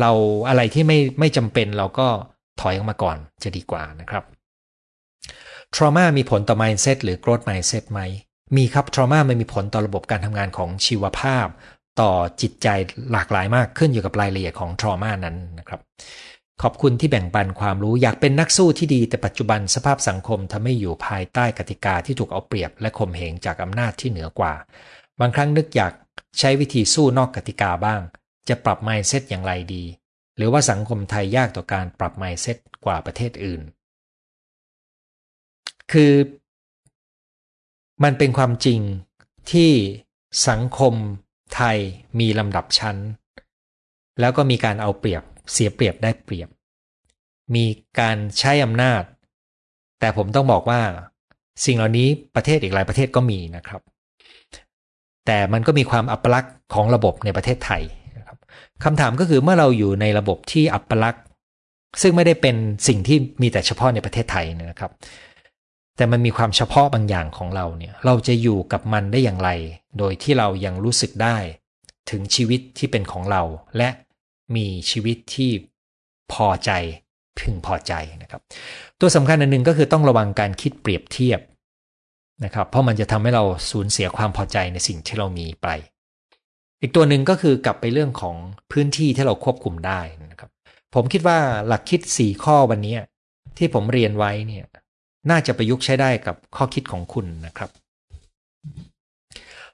[0.00, 0.10] เรา
[0.48, 2.08] อะไรที่ไม่ไม่จำเป็นเราก็
[2.60, 4.24] ถอยออกมาก่อนจะดีกว่านะครับ
[5.74, 8.02] trauma มีผลต่อ mindset หรือ growth mindset ไหม
[8.56, 11.46] มีครับ trauma มันมีผลต่อระบบการทำงานของชีวภาพ
[12.00, 12.68] ต่อจิตใจ
[13.12, 15.80] หลากหลายมากขึ้นอยู่กับรายละเอียดของ trauma นั้นนะครับ
[16.62, 24.54] ขอบคุณที่แบ่งปันความรู้อยากเป็นนักสู้ที่ดีแต่ปัจจุบันสภาพสังคมทำให้อยู่ภายใต้กติกาที่ถูกเอาเปรียบ และข่มเหงจากอำนาจที่เหนือกว่า
[25.20, 25.92] บางครั้งนึกอยาก
[26.38, 28.00] ใช้วิธีสู้นอกกติกาบ้าง
[28.48, 29.84] จะปรับ mindset อย่างไรดี
[30.36, 33.60] หรือว่าสังคมไทยยากต่อการปรับ mindset กว่าประเทศอื่น
[35.92, 36.12] คือ
[38.04, 38.80] มันเป็นความจริง
[39.52, 39.70] ที่
[40.48, 40.94] สังคม
[41.54, 41.76] ไทย
[42.20, 42.96] มีลำดับชั้น
[44.20, 46.48] แล้วก็มีการเอาเปรียบเสียเปรียบได้เปรียบ
[47.54, 47.64] มี
[48.00, 49.02] การใช้อำนาจ
[50.00, 50.80] แต่ผมต้องบอกว่า
[51.64, 53.82] สิ่งเหล่านี้ประเทศอีกหลายประเทศก็มีนะครับ
[55.26, 57.82] แต่มันก็มีความอัปลักษณ์ของระบบในประเทศไทย
[58.18, 58.38] นะครับ
[58.84, 61.24] คำถามก็คือเมื่อเราอยู่ในระบบที่อัปลักษณ์
[62.02, 62.56] ซึ่งไม่ได้เป็น
[62.88, 64.92] สิ่งที่มีแต่เฉพาะในประเทศไทยนะครับ
[65.96, 69.50] แต่มันมีความเฉพาะบางอย่างของเราเนี่ย เราจะอยู่กับมันได้อย่างไร
[69.98, 71.36] โดยที่เรายังรู้สึกได้
[72.10, 73.42] ถึงชีวิตที่เป็นของเรา
[73.76, 73.88] และ
[74.56, 75.50] มีชีวิตที่
[76.32, 76.70] พอใจ
[77.38, 78.40] พึงพอใจนะครับ
[79.00, 81.40] ตัวสำคัญอันหนึ่งก็คือต้องระวังการคิดเปรียบเทียบ
[82.44, 85.68] นะครับ เพราะมันจะทำให้เราสูญเสียความพอใจในสิ่งที่เรามีไป
[86.80, 88.36] อีกตัวหนึ่งก็คือกลับไปเรื่องของ
[88.72, 90.50] พื้นที่ที่เราควบคุมได้นะครับ
[90.94, 92.96] ผมคิดว่าหลักคิด 4 ข้อวันนี้
[93.58, 94.66] ที่ผมเรียนไว้เนี่ย
[95.30, 97.70] น่าจะประยุกต์ใช้ได้กับข้อคิดของคุณนะครับ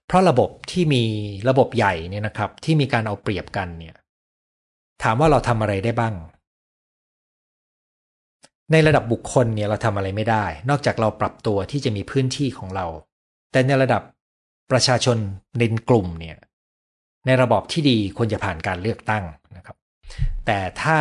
[0.06, 1.04] เพราะระบบที่มี
[1.48, 3.96] ระบบใหญ่เนี่ยนะครับ ที่มีการเอาเปรียบกันเนี่ย
[5.02, 6.14] ถามว่าเราทำอะไรได้บ้าง
[8.72, 12.86] ในระดับบุคคลเนี่ยเราทำอะไรไม่ได้ นอกจากเราปรับตัวที่จะมีพื้นที่ของเรา
[13.52, 14.02] แต่ในระดับ
[14.70, 15.18] ประชาชน
[15.58, 16.38] ในกลุ่มเนี่ย
[17.26, 19.24] ในระบอบที่ดีควรจะผ่านการเลือกตั้ง
[19.56, 19.76] นะครับ
[20.46, 20.98] แต่ถ้า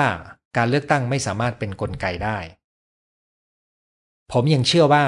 [0.58, 2.38] การเลือกตั้งไม่สามารถเป็นนกลไกได้
[4.32, 5.06] ผมยังเชื่อว่า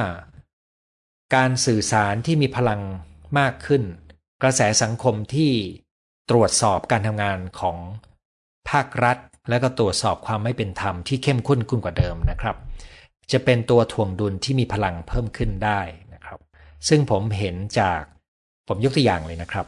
[1.35, 2.81] การสื่อสารที่มีพลัง
[3.39, 3.83] มากขึ้น
[4.41, 5.51] กระแสสังคมที่
[6.29, 7.77] ตรวจสอบการทำงานของ
[8.69, 9.17] ภาครัฐ
[9.49, 12.55] และก็ตรวจสอบความไม่เป็นธรรมที่เข้มข้นขึ้นกว่าเดิมนะครับ
[13.31, 15.81] จะเป็นตัวถ่วงดุลที่มีพลังเพิ่มขึ้นได้
[16.13, 16.39] นะครับ
[16.87, 18.01] ซึ่งผมเห็นจาก
[18.67, 19.65] ผมยกตัวอย่างเลยนะครับ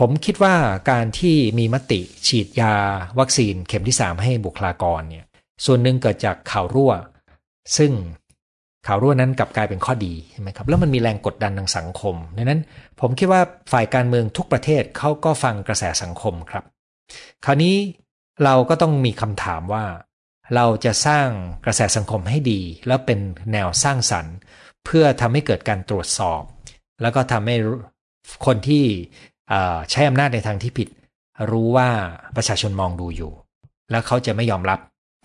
[0.00, 0.54] ผมคิดว่า
[0.90, 2.74] การที่มีมติฉีดยา
[3.18, 5.26] วัคซีนเข็มที่ 3 ให้บุคลากรเนี่ย
[5.64, 6.92] ส่วนหนึ่งเกิดจากข่าวรั่ว
[7.76, 7.92] ซึ่ง
[8.86, 12.60] ข่าวรั่วนั้นกลับกลายเป็นข้อดีใช่ไหมครับแล้วมันมีแรงกดดันทางสังคมดังนั้น
[13.00, 13.40] ผมคิดว่า
[13.72, 16.64] ฝ่ายการเมืองทุกประเทศเขาก็ฟังกระแสสังคมครับ
[17.44, 17.76] คราวนี้
[18.44, 19.84] เราก็ต้องมีคำถามว่า
[20.54, 21.28] เราจะสร้าง
[21.64, 23.18] กระแสสังคมให้ดี แล้วเป็น
[23.52, 24.34] แนวสร้างสรรค์
[24.84, 26.42] เพื่อทำให้เกิดการตรวจสอบ
[27.02, 27.56] แล้วก็ทำให้
[28.46, 28.84] คนที่
[29.90, 30.88] ใช้อำนาจในทางที่ผิด
[31.50, 31.88] รู้ว่า
[32.36, 33.32] ประชาชนมองดูอยู่
[33.90, 34.78] แล้วเขาจะไม่ยอมรับ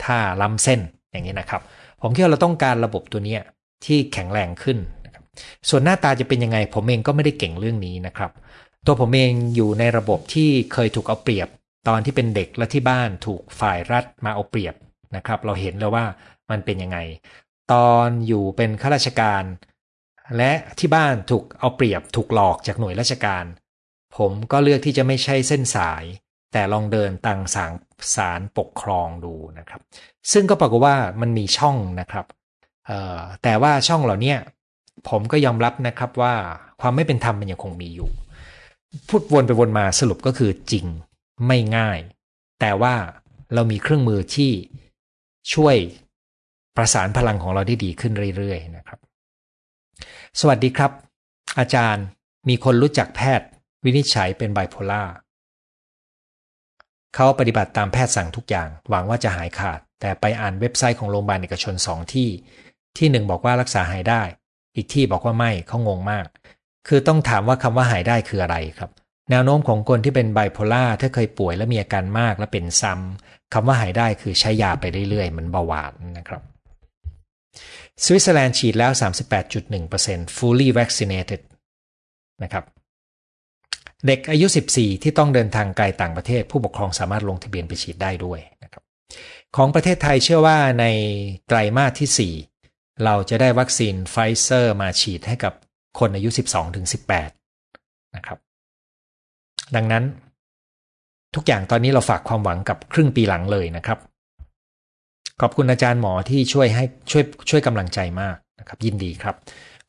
[0.03, 0.79] ถ้าล้ำเส้น
[1.11, 1.61] อย่างนี้นะครับ
[2.01, 3.37] ผมคิดว่าเราต้องการระบบตัวนี้
[3.85, 5.23] ที่แข็งแรงขึ้นนะครับ
[5.69, 8.31] ส่วนหน้าตาจะเป็นยังไง ผมเองก็ไม่ได้เก่งเรื่องนี้นะครับ
[8.85, 11.47] ตัวผมเองอยู่ในระบบที่เคยถูกเอาเปรียบ
[11.87, 14.75] ตอนที่เป็นเด็กและที่บ้านถูกฝ่ายรัฐมาเอาเปรียบ
[15.15, 16.05] นะครับ เราเห็นแล้วว่า
[16.49, 16.97] มันเป็นยังไง
[17.73, 19.43] ตอนอยู่เป็นข้าราชการ
[20.37, 23.45] และที่บ้านถูกเอาเปรียบถูกหลอกจากหน่วยราชการ
[24.17, 26.03] ผมก็เลือกที่จะไม่ใช่เส้นสาย
[26.51, 27.71] แต่ลองเดินตังสาง
[28.15, 29.81] สารปกครองดูนะครับ
[30.31, 32.25] ซึ่งก็ปรากฏว่ามันมีช่องนะครับ
[33.43, 34.35] แต่ว่าช่องเหล่านี้
[35.09, 36.33] ผมก็ยอมรับนะครับว่า
[36.81, 38.11] ความไม่เป็นธรรมมันยังคงมีอยู่
[39.09, 40.85] พูดวนไปวนมาสรุปก็คือจริง
[41.47, 41.99] ไม่ง่าย
[42.59, 42.95] แต่ว่า
[43.53, 44.51] เรามีเครื่องมือที่
[45.53, 45.75] ช่วย
[46.77, 48.99] ประสานพลังของเราได้ดีขึ้นเรื่อยๆนะครับ
[50.39, 50.91] สวัสดีครับ
[51.59, 52.05] อาจารย์
[52.49, 53.47] มีคนรู้จักแพทย์
[53.83, 55.03] วินิจฉัยเป็นไบโพล่า
[57.19, 62.29] เขาปฏิบัติตามแพทย์สั่งทุกอย่าง หวังว่าจะหายขาด แต่ไปอ่านเว็บไซต์ของโรงพยาบาลเอกชนสองที่
[62.97, 64.21] ที่หนึ่งบอกว่ารักษาหายได้
[64.75, 66.25] อีกที่บอกว่าไม่เขางงมาก
[66.87, 68.91] คือต้องถามว่าคำว่าหายได้คืออะไรครับ
[69.31, 76.41] แนวโน้มของคนที่เป็นไบโพล่าถ้าเคยป่วยและมีอาการมากและเป็นซ้ำคำว่าหายได้คือใช้ยาไปเรื่อยๆเหมือนเบาหวานนะครับ
[78.03, 78.91] สวิตเซอร์แลนด์ฉีดแล้ว
[79.59, 81.41] 38.1% fully vaccinated
[82.43, 82.63] นะครับ
[84.05, 88.83] เด็กอายุ 14 ที่ต้องเดินทางไกลต่างประเทศ ผู้ปกครองสามารถลงทะเบียนไปฉีดได้ด้วยนะครับ
[89.55, 90.85] ของประเทศไทยเชื่อว่าใน
[91.47, 95.53] ไตรมาสที่ 4 เราจะได้วัคซีนไฟเซอร์มาฉีดให้กับ
[95.99, 96.29] คนอายุ
[97.01, 98.39] 12-18 นะครับ
[99.75, 100.03] ดังนั้น
[101.35, 103.99] ทุกอย่างตอนนี้เราฝากความหวังกับครึ่งปีหลังเลยนะครับ
[105.41, 109.35] ขอบคุณอาจารย์หมอที่ช่วยให้ช่วยช่วยกำลังใจมากนะครับ ยินดีครับ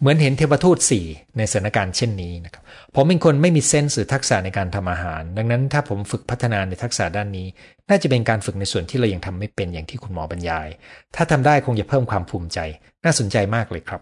[0.01, 1.07] เหมือนเห็นเทวทูตสี่
[1.37, 2.63] ในสถานการณ์เช่นนี้นะครับ
[2.95, 7.47] ผมเป็นคนไม่มี sense หรือทักษะในการทำอาหาร ดังนั้นถ้าผมฝึกพัฒนาในทักษะด้านนี้
[7.89, 10.69] น่าจะเป็นการฝึกในส่วนที่เรายังทำไม่เป็นอย่างที่คุณหมอบรรยาย
[11.15, 12.59] ถ้าทำได้คงจะเพิ่มความภูมิใจ
[13.05, 14.01] น่าสนใจมากเลยครับ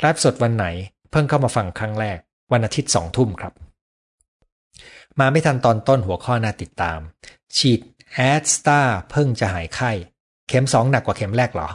[0.00, 0.66] ไลฟ์สดวันไหน
[1.10, 2.18] เพิ่งเข้ามาฟังครั้งแรก
[2.52, 3.52] วันอาทิตย์สองทุ่มครับ
[5.20, 6.98] มาไม่ทันตอนต้นหัวข้อน่าติดตาม
[7.56, 7.80] ฉีด
[8.14, 8.80] แอดสตา
[9.10, 9.92] เพิ่งจะหายไข้
[10.48, 11.68] เข็ม2หนักกว่าเข็มแรกหรอ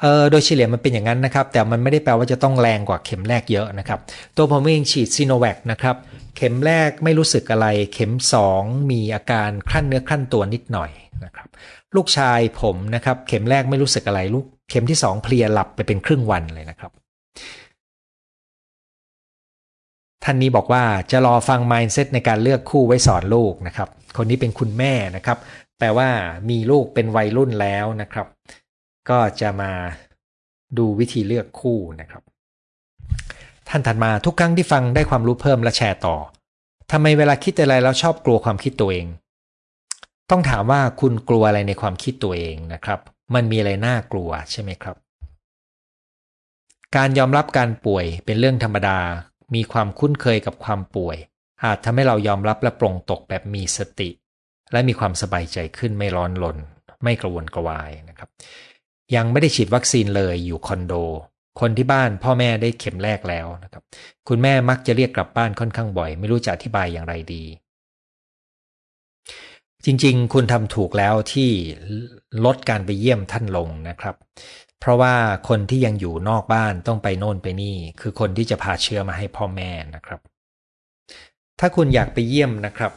[0.00, 4.00] เออโดยเฉลี่ยมันเป็นอย่างนั้นนะครับ แต่มันไม่ได้แปลว่าจะต้องแรงกว่าเข็มแรกเยอะนะครับ
[4.36, 5.96] ตัวผมเองฉีดซีโนแวคนะครับ
[6.36, 8.12] เข็มแรกไม่รู้สึกอะไร เข็ม
[8.50, 10.90] 2มีอาการคลั่นเนื้อคลั่นตัวนิดหน่อย
[11.24, 11.48] นะครับ
[11.96, 16.92] ลูกชายผมนะครับ เข็มแรกไม่รู้สึกอะไร ลูกเข็มที่2เพลียหลับไปเป็นครึ่งวันเลยนะครับ
[20.24, 25.38] ท่านนี้บอกว่าจะรอฟัง mindset ในการเลือกคู่ไว้สอนลูกนะครับ คนนี้เป็นคุณแม่นะครับ
[25.78, 26.10] แปลว่า
[26.50, 28.26] มีลูกเป็นวัยรุ่นแล้วนะครับ
[29.10, 29.72] ก็จะมา
[30.78, 32.22] ดูวิธีเลือกคู่นะครับ
[33.68, 36.16] ท่านถัดมาทุกครั้งที่ฟังได้ความรู้เพิ่มและแชร์ต่อ
[36.90, 39.06] ทำไมเวลาคิดอะไรแล้วชอบกลัวความคิดตัวเอง
[40.30, 43.00] ต้องถามว่าคุณกลัวอะไรในความคิดตัวเองนะครับ
[43.34, 44.96] มันมีอะไรน่ากลัวใช่ไหมครับ
[46.96, 48.98] การยอมรับการป่วยเป็นเรื่องธรรมดา
[49.54, 51.16] มีความคุ้นเคยกับความป่วย
[51.64, 54.08] อาจทำให้เรายอมรับและปรงตกแบบมีสติ
[54.72, 56.56] และมีความสบายใจขึ้นไม่ร้อนลน
[57.02, 58.28] ไม่กระวนกระวายนะครับ
[59.14, 60.94] ยังไม่ได้ฉีดวัคซีนเลยอยู่คอนโด
[61.60, 63.82] คนที่บ้านพ่อแม่ได้เข็มแรกแล้วนะครับ
[64.28, 67.44] คุณแม่มักจะเรียกกลับบ้านค่อนข้างบ่อย ไม่รู้จะอธิบายอย่างไรดี
[69.84, 71.50] จริง ๆ คุณทำถูกแล้วที่
[72.44, 74.16] ลดการไปเยี่ยมท่านลงนะครับ
[74.80, 75.14] เพราะว่า
[75.48, 80.20] คนที่ยังอยู่นอกบ้านต้องไปโน่นไปนี่ คือคนที่จะพาเชื้อมาให้พ่อแม่นะครับ
[81.60, 82.92] ถ้าคุณอยากไปเยี่ยมนะครับ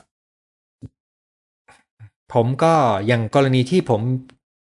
[2.34, 2.74] ผมก็
[3.08, 4.02] อย่างกรณีที่ผม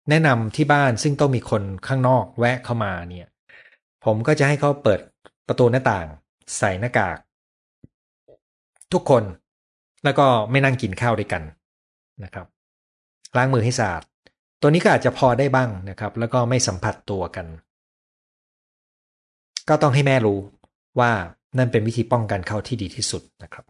[0.09, 3.27] แนะนำที่บ้านซึ่งต้องมีคนข้างนอกแวะเข้ามาเนี่ย
[4.05, 4.99] ผมก็จะให้เขาเปิด
[5.47, 6.07] ประตูหน้าต่าง
[6.57, 7.17] ใส่หน้ากาก
[8.93, 9.23] ทุกคน
[10.03, 11.43] แล้วก็ไม่นั่งกินข้าวด้วยกัน
[12.23, 12.47] นะครับ
[13.37, 14.03] ล้างมือให้สะอาด
[14.61, 17.47] ตัวนี้ก็อาจจะพอได้บ้างนะครับ แล้วก็ไม่สัมผัสตัวกัน
[19.69, 20.39] ก็ต้องให้แม่รู้
[20.99, 21.11] ว่า
[21.57, 23.65] นั่นเป็นวิธีป้องกันเขาที่ดีที่สุดนะครับ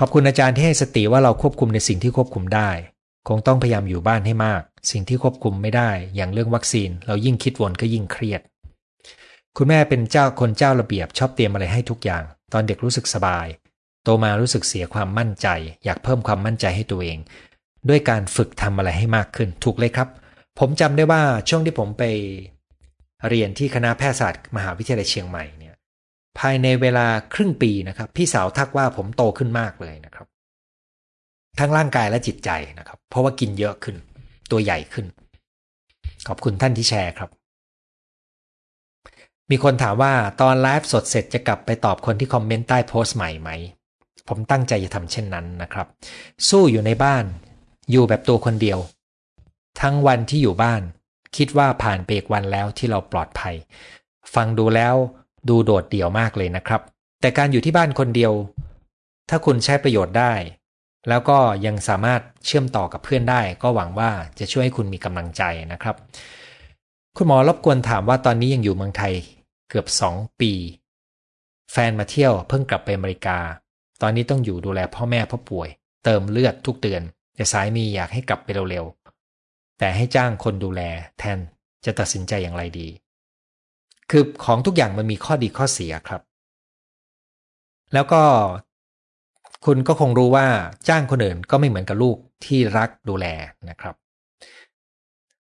[0.00, 2.70] ขอบคุณอาจารย์ที่ให้สติว่าเราควบคุมในสิ่งที่ควบคุมได้
[3.28, 8.40] คงต้องพยายามอยู่บ้านให้มาก สิ่งที่ควบคุมไม่ได้ อย่างเรื่องวัคซีน เรายิ่งคิดวนก็ยิ่งเครียด
[9.56, 13.46] คุณแม่เป็นเจ้าคนเจ้าระเบียบชอบเตรียมอะไรให้ทุกอย่าง ตอนเด็กรู้สึกสบาย
[14.04, 15.48] โตมารู้สึกเสียความมั่นใจ
[15.84, 17.18] อยากเพิ่มความมั่นใจให้ตัวเอง
[17.88, 20.08] ด้วยการฝึกทำอะไรให้มากขึ้น ถูกเลยครับ
[20.58, 22.04] ผมจำได้ว่าช่วงที่ผมไป
[23.28, 25.65] เรียนที่คณะแพทยศาสตร์มหาวิทยาลัยเชียงใหม่เนี่ย
[26.38, 30.26] ภายในเวลาครึ่งปีนะครับ พี่สาวทักว่าผมโตขึ้นมากเลยนะครับ
[31.58, 33.96] ทั้งร่างกายและจิตใจนะครับ เพราะว่ากินเยอะขึ้น
[34.50, 35.06] ตัวใหญ่ขึ้น
[36.26, 37.30] ขอบคุณท่านที่แชร์ครับ
[39.50, 43.50] มีคนถามว่าตอนไลฟ์สดเสร็จจะกลับไปตอบคนที่คอมเมนต์ใต้โพสต์ใหม่ไหม
[44.28, 45.86] ผมตั้งใจจะทำเช่นนั้นนะครับ
[46.48, 47.24] สู้อยู่ในบ้าน
[47.90, 48.78] อยู่แบบตัวคนเดียว
[49.80, 50.82] ทั้งวันที่อยู่บ้าน
[51.36, 53.54] คิดว่าผ่านไปอีกวันแล้วที่เราปลอดภัย
[54.34, 54.94] ฟังดูแล้ว
[55.48, 56.80] ดูโดดเดี่ยวมากเลยนะครับ
[57.20, 58.32] แต่การอยู่ที่บ้านคนเดียว
[59.28, 60.32] ถ้าคุณใช้ประโยชน์ได้
[61.08, 65.96] แล้วก็ยังสามารถเชื่อมต่อกับเพื่อนได้ ก็หวังว่าจะช่วยให้คุณมีกำลังใจนะครับ
[67.16, 69.14] คุณหมอรบกวนถามว่าตอนนี้ยังอยู่เมืองไทย
[69.68, 70.52] เกือบสองปี
[71.72, 73.38] แฟนมาเที่ยวเพิ่งกลับไปอเมริกา
[74.02, 75.68] ตอนนี้ต้องอยู่ดูแลพ่อแม่พ่อป่วย
[76.04, 77.02] เติมเลือดทุกเดือน
[77.34, 80.82] แต่สายมีอยากให้กลับไปเร็วๆแต่ให้จ้างคนดูแล
[81.18, 81.38] แทน
[81.84, 82.88] จะตัดสินใจอย่างไรดี
[84.10, 86.22] คือของทุกอย่างมันมีข้อดีข้อเสียครับ
[87.94, 88.22] แล้วก็
[89.66, 90.46] คุณก็คงรู้ว่า
[90.88, 93.26] จ้างคนอื่นก็ไม่เหมือนกับลูกที่รักดูแล
[93.70, 93.94] นะครับ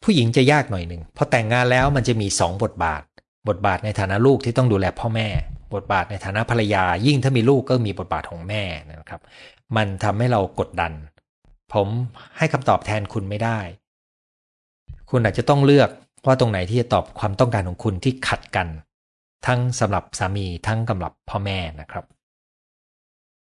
[0.03, 3.03] ผู้หญิงจะยากหน่อยหนึ่งพอแต่งงานแล้วมันจะมีสองบทบาท
[3.49, 5.27] บทบาทในฐานะลูกที่ต้องดูแลพ่อแม่
[5.73, 9.21] บทบาทในฐานะภรรยา ยิ่งถ้ามีลูกก็มีบทบาทของแม่นะครับ
[9.75, 10.91] มันทำให้เรากดดัน
[11.73, 11.87] ผม
[12.37, 13.59] ให้คำตอบแทนคุณไม่ได้
[15.09, 15.89] คุณอาจจะต้องเลือก
[16.25, 18.67] ว่าตรงไหนที่จะตอบความต้องการของคุณที่ขัดกัน
[19.47, 22.05] ทั้งสำหรับสามีทั้งสำหรับพ่อแม่นะครับ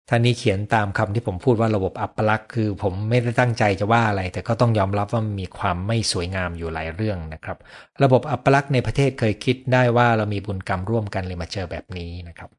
[0.10, 7.58] ท่านนี้เขียนตามคำที่ผมพูดว่าระบบอัปลักษณ์คือผมไม่ได้ตั้งใจจะว่าอะไร แต่ก็ต้องยอมรับว่ามีความไม่สวยงามอยู่หลายเรื่องนะครับ
[8.04, 12.50] ระบบอัปลักษณ์ในประเทศเคยคิดได้ว่าเรามีบุญกรรมร่วมกันเลยมาเจอแบบนี้นะครับ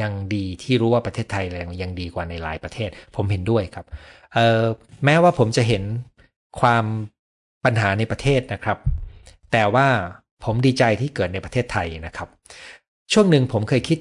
[0.00, 1.44] ยังดีที่รู้ว่าประเทศไทย
[1.82, 3.86] ยังดีกว่าในหลายประเทศ ผมเห็นด้วยครับ
[5.04, 5.82] แม้ว่าผมจะเห็น
[6.60, 6.84] ความ
[7.64, 8.78] ปัญหาในประเทศนะครับ
[9.56, 9.88] แต่ว่า
[10.44, 12.28] ผมดีใจที่เกิดในประเทศไทยนะครับ
[13.12, 13.98] ช่วงหนึ่งผมเคยคิด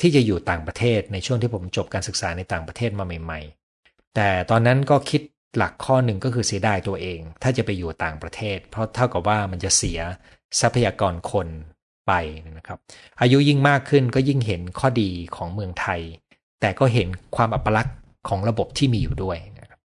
[0.00, 3.40] ที่จะอยู่ต่างประเทศในช่วงที่ผมจบการศึกษาในต่างประเทศมาใหม่
[3.78, 5.22] ๆ แต่ตอนนั้นก็คิด
[5.56, 10.00] หลักข้อหนึ่งก็คือเสียดายตัวเอง ถ้าจะไปอยู่ต่างประเทศ เพราะเท่ากับว่ามันจะเสีย
[10.60, 11.48] ทรัพยากรคน
[12.06, 12.12] ไป
[12.58, 12.78] นะครับ
[13.20, 16.00] อายุยิ่งมากขึ้นก็ยิ่งเห็นข้อดีของเมืองไทย
[16.60, 17.96] แต่ก็เห็นความอัปลักษณ์
[18.28, 19.80] ของระบบที่มีอยู่ด้วยนะครับ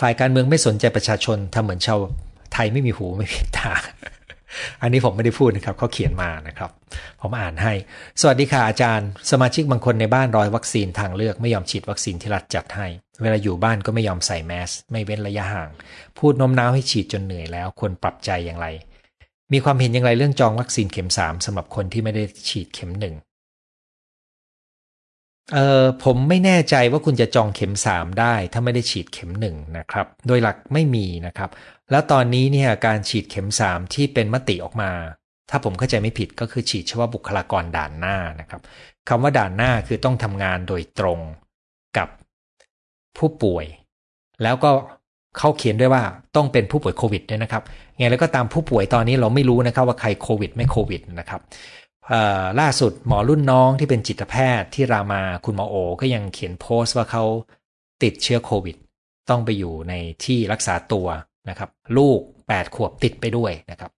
[0.00, 2.00] ฝ่ายการเมืองไม่สนใจประชาชนทำเหมือนชาว
[2.54, 3.72] ไทยไม่มีหูไม่มีตา
[4.82, 6.70] อันนี้ผมไม่ได้พูดนะครับเขาเขียนมานะครับ
[7.20, 7.72] ผมอ่านให้
[8.20, 12.86] สวัสดีค่ะอาจารย์ สมาชิกบางคนในบ้านรอยวัคซีนทางเลือกไม่ยอมฉีดวัคซีนที่รัฐจัดให้
[13.22, 15.70] เวลาอยู่บ้านก็ไม่ยอมใส่แมส ไม่เว้นระยะห่าง
[16.18, 18.66] พูดน้มน้าวให้ฉีดจนเหนื่อยแล้วควรปรับใจอย่างไร
[19.52, 23.14] มีความเห็นอย่างไรเรื่องจองวัคซีนเข็มสามสำหรับคนที่ไม่ได้ฉีดเข็มหนึ่ง
[25.54, 31.50] เออผมไม่แน่ใจว่าคุณจะจองเข็มสามได้ ถ้าไม่ได้ฉีดเข็มหนึ่งนะครับ โดยหลักไม่มีนะครับ
[31.90, 34.90] แล้วตอนนี้เนี่ยการฉีดเข็มสามที่เป็นมติออกมา
[35.50, 38.60] ถ้าผมเข้าใจไม่ผิดก็คือฉีดเฉพาะบุคลากรด่านหน้านะครับ
[39.08, 41.20] คำว่าด่านหน้าคือต้องทำงานโดยตรง
[41.96, 42.08] กับ
[43.18, 43.66] ผู้ป่วย
[44.42, 44.70] แล้วก็
[45.38, 46.02] เขาเขียนด้วยว่า
[46.36, 47.62] ต้องเป็นผู้ป่วยโควิดด้วยนะครับ
[47.96, 51.40] ไงแล้วก็ตามผู้ป่วยตอนนี้เราไม่รู้นะครับว่าใครโควิดไม่โควิดนะครับ
[52.60, 57.24] ล่าสุดหมอรุ่นน้องที่เป็นจิตแพทย์ที่รามาคุณหมอโอ ก็ยังเขียนโพสต์ว่าเขา
[58.02, 58.76] ติดเชื้อโควิด
[59.30, 61.06] ต้องไปอยู่ในที่รักษาตัว
[61.48, 62.18] นะครับลูก
[62.48, 63.90] 8 ขวบติดไปด้วยนะครับ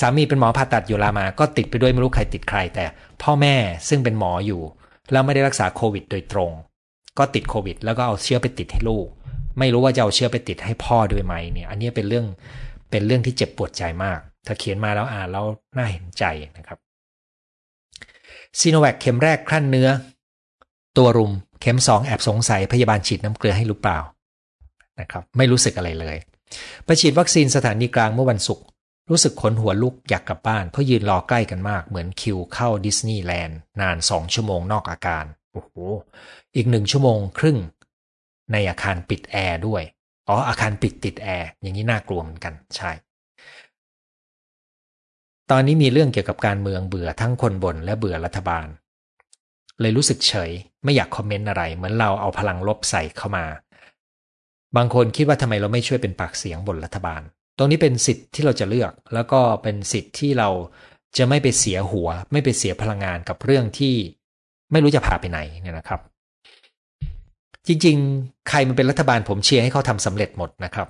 [0.00, 2.84] สามีเป็นหมอผ่าตัดอยู่รามาก็ติดไปด้วยไม่รู้ใครติดใคร แต่
[3.22, 3.54] พ่อแม่
[3.88, 4.60] ซึ่งเป็นหมออยู่
[5.12, 6.50] แล้วไม่ได้รักษาโควิด โดยตรง
[7.18, 9.06] ก็ติดโควิด แล้วก็เอาเชื้อไปติดให้ลูก
[9.58, 12.26] ไม่รู้ว่าจะเอาเชื้อไปติดให้พ่อด้วยไหมเนี่ย อันนี้เป็นเรื่อง
[12.90, 16.24] เป็นเรื่องที่เจ็บปวดใจมาก ถ้าเขียนมาแล้วอ่านแล้วน่าเห็นใจ
[16.58, 16.78] นะครับ
[18.58, 19.88] ซีโนแวคเข็มแรกคลั่นเนื้อ
[20.96, 23.98] ตัวรุมเข็มสองแอบสงสัยพยาบาลฉีดน้ำเกลือให้หรือเปล่า
[25.00, 26.16] นะครับ ไม่รู้สึกอะไรเลย
[26.84, 28.64] ไปฉีดวัคซีนสถานีกลางเมื่อวันศุกร์
[29.10, 35.72] รู้สึกขนหัวลุกอยากกลับบ้าน เพราะยืนรอใกล้กันมากเหมือนคิวเข้าดิสนีย์แลนด์นานสองชั่วโมงนอกอาคารโอ้โห
[36.56, 37.58] อีกหนึ่งชั่วโมงครึ่ง
[38.52, 39.82] ในอาคารปิดแอร์ด้วย
[40.28, 42.90] อ๋ออาคารปิดติดแอร์อย่างนี้น่ากลัวเหมือนกันใช่
[45.50, 48.66] ตอนนี้มีเรื่องเกี่ยวกับการเมืองเบื่อทั้งคนบ่นและเบื่อรัฐบาล
[49.80, 50.50] เลยรู้สึกเฉย
[50.84, 53.44] ไม่อยากคอมเมนต์อะไร เหมือนเราเอาพลังลบใส่เข้ามา
[54.76, 57.22] บางคนคิดว่าทำไมเราไม่ช่วยเป็นปากเสียงบนรัฐบาล
[57.58, 60.48] ตรงนี้เป็นสิทธิ์ที่เราจะเลือก แล้วก็เป็นสิทธิ์ที่เรา
[61.16, 63.94] จะไม่ไปเสียหัว ไม่ไปเสียพลังงานกับเรื่องที่
[64.72, 66.00] ไม่รู้จะพาไปไหนเนี่ยนะครับ
[67.66, 70.88] จริงๆ ใครมันเป็นรัฐบาลผมเชียร์ให้เขาทำสำเร็จหมดนะครับ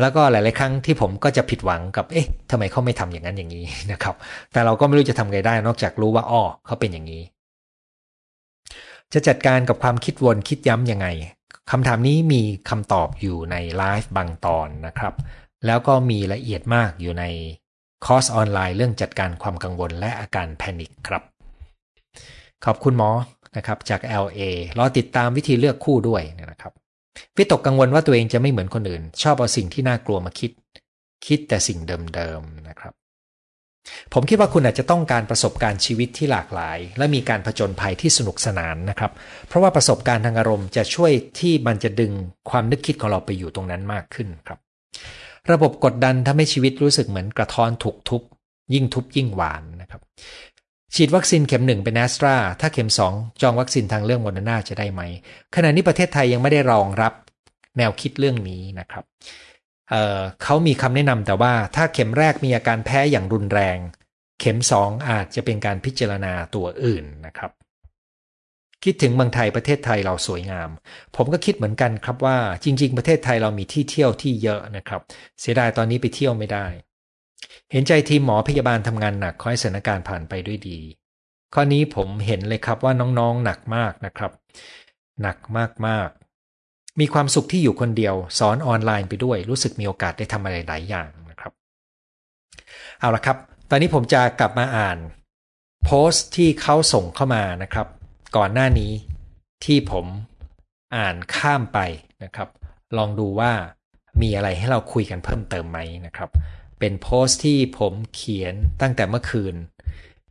[0.00, 4.14] แล้วก็หลาย ๆ ครั้งที่ผมก็จะผิดหวังกับเอ๊ะทำไมเขาไม่ทำอย่างนั้นอย่างนี้นะครับ
[4.52, 7.22] แต่เราก็ไม่รู้จะทำไงได้ นอกจากรู้ว่าอ้อเขาเป็นอย่างนี้
[9.12, 11.06] จะจัดการกับความคิดวนคิดย้ำยังไง
[11.70, 15.14] คำถามนี้มีคำตอบอยู่ในไลฟ์บางตอนนะครับ
[15.66, 17.24] แล้วก็มีละเอียดมากอยู่ใน
[18.04, 21.22] คอร์สออนไลน์เรื่องจัดการความกังวลและอาการแพนิคครับ
[22.64, 23.10] ขอบคุณหมอ
[23.56, 24.40] นะครับจาก LA
[24.78, 26.72] รอติดตามวิธีเลือกคู่ด้วยนะครับ
[27.36, 30.50] วิตกกังวลว่าตัวเองจะไม่เหมือนคนอื่น ชอบเอาสิ่งที่น่ากลัวมาคิด
[31.26, 31.78] คิดแต่สิ่ง
[32.14, 32.92] เดิมๆนะครับ
[34.12, 39.12] ผมคิดว่าคุณอาจจะต้องการประสบการณ์ชีวิตที่หลากหลาย และมีการผจญภัยที่สนุกสนานนะครับ
[39.48, 42.12] เพราะว่าประสบการณ์ทางอารมณ์จะช่วยที่มันจะดึง
[42.50, 44.58] ความนึกคิดของเราไปอยู่ตรงนั้นมากขึ้นครับ
[45.52, 48.22] ระบบกดดันทำให้ชีวิตรู้สึกเหมือนกระท้อนถูกทุบ
[48.74, 50.00] ยิ่งทุบยิ่งหวานนะครับ
[50.94, 53.12] ฉีดวัคซีนเข็มหนึ่งเป็นแอสตราถ้าเข็มสอง
[53.42, 55.02] จองวัคซีนทางเลือกโมเดอร์นาจะได้ไหม
[55.54, 57.12] ขณะนี้ประเทศไทยยังไม่ได้รองรับ
[57.78, 59.04] แนวคิดเรื่องนี้นะครับ
[59.92, 63.78] เเขามีคำแนะนำแต่ว่าถ้าเข็มแรกมีอาการแพ้อย่างรุนแรง
[64.40, 67.50] เข็มสองอาจจะเป็นการพิจารณาตัวอื่นนะครับ
[68.84, 70.70] คิดถึงเมืองไทยประเทศไทยเราสวยงาม
[71.16, 75.00] ผมก็คิดเหมือนกันครับว่า จริง ๆ ประเทศไทยเรามีที่เที่ยวที่เยอะนะครับ
[75.40, 76.66] เสียดายตอนนี้ไปเที่ยวไม่ได้
[77.70, 80.78] เห็นใจทีมหมอพยาบาลทำงานหนักขอให้สถานการณ์ผ่านไปด้วยดี
[81.54, 84.32] ข้อนี้ผมเห็นเลยครับว่าน้องๆหนักมากนะครับ
[85.22, 85.38] หนัก
[85.88, 86.08] มาก
[87.00, 91.52] มีความสุขที่อยู่คนเดียว สอนออนไลน์ไปด้วย รู้สึกมีโอกาสได้ทำอะไรหลายอย่างนะครับ
[92.98, 93.36] เอาละครับ
[93.70, 94.98] ตอนนี้ผมจะกลับมาอ่าน
[95.84, 97.86] โพสต์ที่เขาส่งเข้ามานะครับ
[98.36, 98.92] ก่อนหน้านี้
[99.64, 100.06] ที่ผม
[100.96, 101.78] อ่านข้ามไป
[102.24, 102.48] นะครับ
[102.98, 103.52] ลองดูว่า
[104.22, 106.30] มีอะไรให้เราคุยกันเพิ่มเติมไหมนะครับ
[106.78, 109.54] เป็นโพสต์ที่ผมเขียนตั้งแต่เมื่อคืน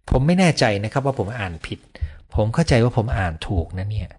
[0.09, 1.79] ผมไม่แน่ใจนะครับว่าผมอ่านผิด
[2.35, 4.09] ผมเข้าใจว่าผมอ่านถูกนะเนี่ย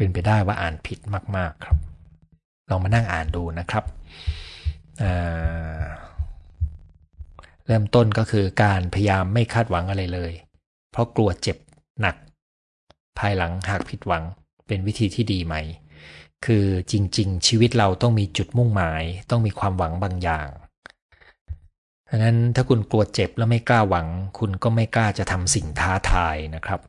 [0.00, 0.98] เป็นไปได้ว่าอ่านผิด
[1.36, 1.76] มาก ๆครับ
[2.70, 3.84] ลองมานั่งอ่านดูนะครับ
[7.66, 10.32] เริ่มต้นก็คือการพยายามไม่คาดหวังอะไรเลย
[10.90, 11.56] เพราะกลัวเจ็บ
[12.00, 12.16] หนัก
[13.18, 14.24] ภายหลังหากผิดหวัง
[14.66, 15.54] เป็นวิธีที่ดีไหม
[16.44, 20.48] คือจริง ๆ ชีวิตเราต้องมีจุดมุ่งหมาย ต้องมีความหวังบางอย่าง
[22.08, 24.06] ดังนั้นถ้าคุณกลัวเจ็บแล้วไม่กล้าหวัง
[24.38, 26.80] คุณก็ไม่กล้าจะทำสิ่งท้าทายนะครับ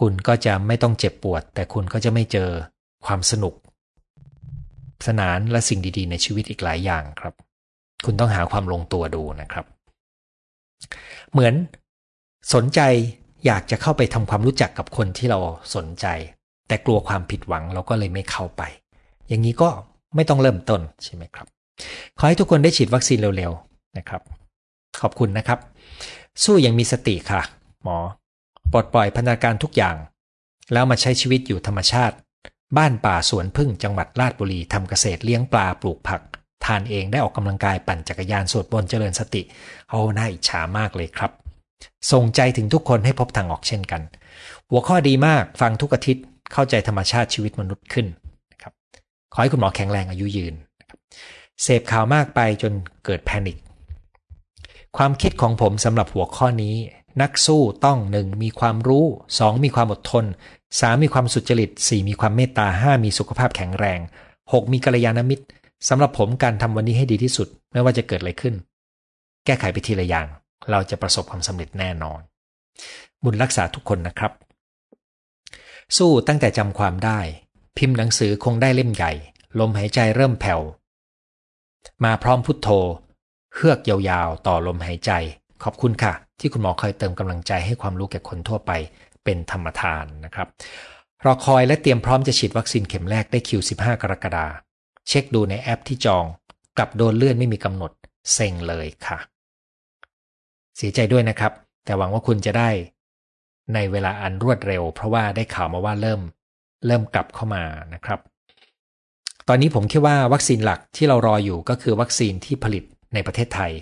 [0.00, 2.50] คุณก็จะไม่ต้องเจ็บปวด แต่คุณก็จะไม่เจอ
[3.06, 3.54] ความสนุก
[5.06, 7.34] สนานและสิ่งดีๆ ในชีวิตอีกหลายอย่างครับ
[8.04, 9.64] คุณต้องหาความลงตัวดูนะครับ
[11.32, 11.54] เหมือน
[12.54, 12.80] สนใจ
[13.46, 15.38] อยากจะเข้าไปทำความรู้จักกับคนที่เรา
[15.74, 16.06] สนใจ
[16.68, 18.62] แต่กลัวความผิดหวังเราก็เลยไม่เข้าไป
[19.28, 19.68] อย่างนี้ก็
[20.14, 21.46] ไม่ต้องเริ่มต้นใช่ไหมครับ
[22.18, 24.22] ขอให้ทุกคนได้ฉีดวัคซีนเร็วๆนะครับ
[25.00, 25.58] ขอบคุณนะครับ
[26.44, 27.42] สู้อย่างมีสติค่ะ
[27.84, 27.98] หมอ
[28.72, 29.96] ปลดปล่อยพันธการทุกอย่าง
[30.72, 32.16] แล้วมาใช้ชีวิตอยู่ธรรมชาติ
[32.76, 36.20] บ้านป่าสวนพึ่งจังหวัดราชบุรีทำเกษตรเลี้ยงปลาปลูกผัก
[36.64, 39.42] ทานเองได้ออกกำลังกายปั่นจักรยานสวดบนเจริญสติ
[39.90, 41.30] โอ้น่าอิจฉามากเลยครับ
[42.12, 44.02] ส่งใจถึงทุกคนให้พบทางออกเช่นกัน
[44.70, 48.06] หัวข้อดีมากฟังทุกอาทิตย์เข้าใจธรรมชาติชีวิตมนุษย์ขึ้น
[48.52, 48.72] นะครับ
[49.32, 50.54] ขอให้คุณหมอแข็งแรงอายุยืน
[51.62, 52.72] เสพข่าวมากไปจน
[53.04, 53.56] เกิดแพนิค
[54.96, 56.74] ความคิดของผมสำหรับหัวข้อนี้
[57.22, 58.42] นักสู้ต้อง 1.
[58.42, 59.64] มีความรู้ 2.
[59.64, 60.24] มีความอดทน
[60.68, 61.02] 3.
[61.02, 62.08] มีความสุจริต 4.
[62.08, 63.04] มีความเมตตา 5.
[63.04, 64.00] มีสุขภาพแข็งแรง
[64.34, 64.72] 6.
[64.72, 65.44] มีกัลยาณมิตร
[65.88, 68.54] สำหรับผมการทำวันนี้ให้ดีที่สุด ไม่ว่าจะเกิดอะไรขึ้น
[69.44, 70.26] แก้ไขไปทีละอย่าง
[70.70, 72.20] เราจะประสบความสำเร็จแน่นอน
[73.24, 74.32] บุญรักษาทุกคนนะครับ
[75.96, 77.20] สู้ตั้งแต่จำความได้
[77.76, 79.12] พิมพ์หนังสือคงได้เล่มใหญ่
[79.60, 80.60] ลมหายใจเริ่มแผ่ว
[82.04, 82.68] มาพร้อมพุทโธ
[83.54, 85.10] เฮือกยาวๆ ต่อลมหายใจ
[85.64, 88.72] ขอบคุณค่ะ ที่คุณหมอคอยเติมกำลังใจให้ความรู้แก่คนทั่วไป
[89.24, 90.48] เป็นธรรมทานนะครับ
[91.24, 94.52] รอคอยและเตรียมพร้อมจะฉีดวัคซีนเข็มแรกได้คิว 15 กรกฎาคม
[95.08, 96.24] เช็คดูในแอปที่จอง
[96.76, 97.92] กลับโดนเลื่อนไม่มีกำหนด
[98.32, 99.18] เซ็งเลยค่ะ
[100.76, 101.52] เสียใจด้วยนะครับ
[101.84, 102.70] แต่หวังว่าคุณจะได้
[103.74, 106.20] ในเวลาอันรวดเร็ว เพราะว่าได้ข่าวมาว่าเริ่ม
[106.86, 107.62] เริ่มกลับเข้ามา
[107.94, 108.20] นะครับ
[109.48, 112.84] ตอนนี้ผมคิดว่าวัคซีนหลักที่เรารออยู่ก็คือวัคซีนที่ผลิต
[113.14, 113.72] ในประเทศไทย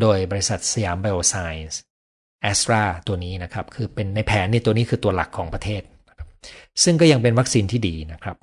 [0.00, 1.80] โดยบริษัทสยามไบโอไซน์
[2.42, 5.82] แอสตราตัวนี้นะครับ คือเป็นในแผนนี่ตัวนี้คือตัวหลักของประเทศ
[6.82, 8.36] ซึ่งก็ยังเป็นวัคซีนที่ดีนะครับ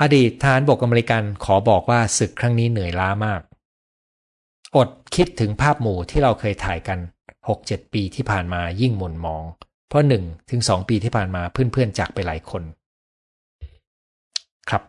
[0.00, 3.40] อดีตทหารบกอเมริกันขอบอกว่าศึกครั้งนี้เหนื่อยล้ามาก
[4.76, 6.98] อดคิดถึงภาพหมู่ที่เราเคยถ่ายกัน
[7.46, 9.44] 6-7 ปีที่ผ่านมายิ่งหม่นมอง
[9.88, 12.62] เพราะ1ถึง2ปีที่ผ่านมาเพื่อนๆจากไปหลายคน
[14.70, 14.82] ครับ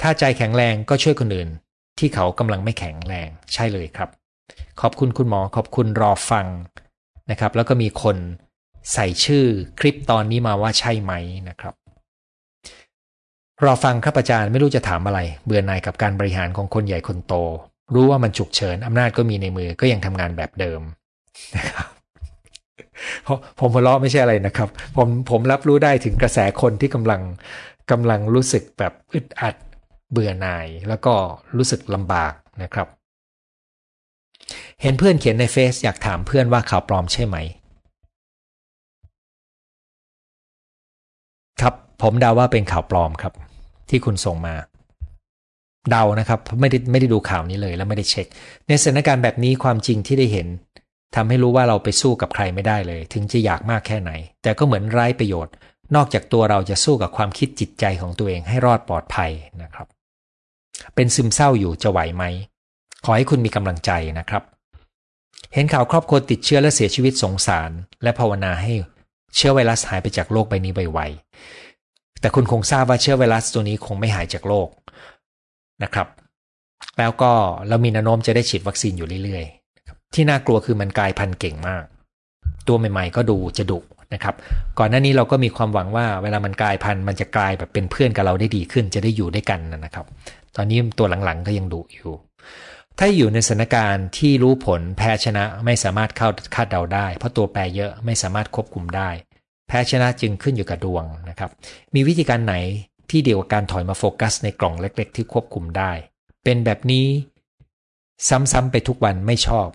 [0.00, 1.48] ถ้าใจแข็งแรงก็ช่วยคนอื่น
[1.98, 4.10] ที่เขากำลังไม่แข็งแรงใช่เลยครับ
[4.80, 6.46] ขอบคุณคุณหมอขอบคุณรอฟัง
[7.30, 8.16] นะครับ แล้วก็มีคน
[8.92, 9.44] ใส่ชื่อ
[9.80, 11.12] คลิปตอนนี้มาว่าใช่ไหม
[11.48, 11.74] นะครับ
[13.64, 17.34] รอฟังครับอาจารย์ไม่รู้จะถามอะไร เบื่อหน่ายกับการบริหารของคนใหญ่คนโต
[17.94, 20.80] รู้ว่ามันฉุกเฉินอำนาจก็มีในมือก็ยังทำงานแบบเดิม
[21.56, 21.88] นะครับ
[23.58, 27.20] ผมหัวเราะไม่ใช่อะไรนะครับ ผมผมรับรู้ได้ถึงกระแสคนที่กำลัง
[27.90, 29.54] กำลังรู้สึกแบบอึดอัด
[30.12, 31.14] เบื่อหน่าย แล้วก็
[31.56, 32.88] รู้สึกลำบากนะครับ
[34.82, 37.36] เห็นเพื่อนเขียนในเฟซอยากถามเพื่อนว่าข่าวปลอมใช่ไหม
[41.60, 43.32] ครับผมเดาว่าเป็นข่าวปลอมครับ
[43.90, 44.54] ที่คุณส่งมา
[45.90, 48.26] เดานะครับไม่ได้ไม่ได้ดูข่าวนี้เลยแล้วไม่ได้เช็ค
[48.68, 50.48] ในสถานการณ์แบบนี้ความจริงที่ได้เห็น
[51.14, 54.10] ทำให้รู้ว่าเราไปสู้กับใครไม่ได้เลย ถึงจะอยากมากแค่ไหน
[54.42, 55.54] แต่ก็เหมือนไร้ประโยชน์
[55.94, 59.30] นอกจากตัวเราจะสู้กับความคิดจิตใจของตัวเองให้รอดปลอดภัย
[59.62, 59.86] นะครับ
[60.94, 62.24] เป็นซึมเศร้าอยู่จะไหวไหม
[63.04, 64.42] ขอให้คุณมีกำลังใจนะครับ
[65.54, 67.70] เห็นข่าวครอบครัวติดเชื้อและเสียชีวิตสงสาร
[68.02, 68.72] และภาวนาให้
[69.36, 74.68] เชื้อไวรัสหายไปจากโลกใบนี้ไวๆแต่คุณคงทราบว่าเชื้อไวรัสตัวนี้คงไม่หายจากโลก
[75.82, 76.08] นะครับ
[76.98, 77.32] แล้วก็
[77.68, 81.84] เรามีแนวโน้มจะได้ฉีดวัคซีนอยู่เรื่อยๆ ที่น่ากลัวคือมันกลายพันธุ์เก่งมาก
[82.68, 83.78] ตัวใหม่ๆ ก็ดูจะดุ
[84.14, 84.34] นะครับ
[84.78, 90.06] ก่อนหน้านี้เราก็มีความหวังว่า เวลามันกลายพันธุ์มันจะกลายแบบเป็นเพื่อนกับเราได้ดีขึ้น จะได้อยู่ด้วยกันนะครับ
[90.56, 92.12] ตอนนี้ตัวหลังๆก็ยังดุอยู่
[92.98, 99.10] ถ้าอยู่ในสถานการณ์ที่รู้ผลแพ้ชนะไม่สามารถเข้าคาดเดาได้ เพราะตัวแปรเยอะไม่สามารถควบคุมได้
[99.68, 101.50] แพ้ชนะจึงขึ้นอยู่กับดวงนะครับ
[101.94, 102.54] มีวิธีการไหน
[103.10, 105.92] ที่เดียวกับการถอยมาโฟกัส ในกล่องเล็ก ๆ ที่ควบคุมได้
[106.44, 107.06] เป็นแบบนี้
[108.28, 109.68] ซ้ำๆไปทุกวันไม่ชอบ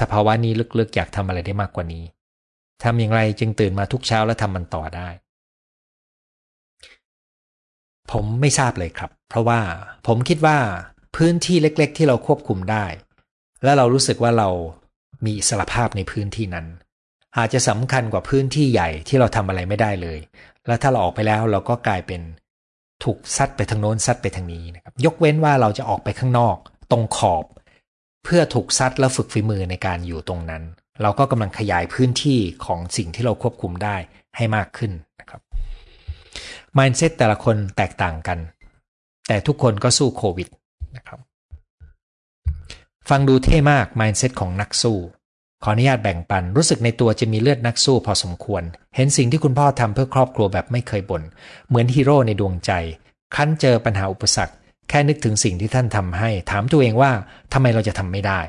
[0.00, 2.04] สภาวะนี้ลึกๆ อยากทำอะไรได้มากกว่านี้
[2.82, 5.08] ทำอย่างไรจึงตื่นมาทุกเช้าแล้วทำมันต่อได้
[8.10, 9.60] ผมไม่ทราบเลยครับ เพราะว่า
[10.06, 10.58] ผมคิดว่า
[11.16, 12.86] พื้นที่เล็ก ๆ ที่เราควบคุมได้
[13.64, 14.48] และเรารู้สึกว่าเรา
[15.24, 16.66] มีอิสรภาพในพื้นที่นั้น
[17.36, 20.18] อาจจะสำคัญกว่าพื้นที่ใหญ่ที่เราทำอะไรไม่ได้เลย
[20.66, 22.20] แล้วถ้าเราออกไปแล้วเราก็กลายเป็น
[23.04, 26.56] ถูกซัดไปทางโน้นซัดไปทางนี้นะครับยกเว้นว่าเราจะออกไปข้างนอก
[26.90, 27.44] ตรงขอบ
[28.24, 30.62] เพื่อถูกซัดแล้วฝึกฝีมือในการอยู่ตรงนั้น
[31.02, 33.96] เราก็กำลังขยายพื้นที่ของสิ่งที่เราควบคุมได้
[34.36, 35.40] ให้มากขึ้นนะครับ
[36.76, 38.38] mindset แต่ละคนแตกต่างกัน
[39.28, 40.48] แต่ทุกคนก็สู้โควิด
[40.96, 41.20] นะครับ
[43.08, 44.98] ฟังดูเท่มาก mindset ของนักสู้
[45.62, 48.62] ขออนุญาตแบ่งปัน รู้สึกในตัวจะมีเลือดนักสู้พอสมควร
[48.96, 51.22] เห็นสิ่งที่คุณพ่อทำเพื่อครอบครัวแบบไม่เคยบน่น
[51.68, 52.72] เหมือนฮีโร่ในดวงใจ
[53.34, 54.54] คั้นเจอปัญหาอุปสรรค
[54.88, 57.10] แค่นึกถึงสิ่งที่ท่านทำให้ ถามตัวเองว่า
[57.52, 58.40] ทำไมเราจะทำไม่ได้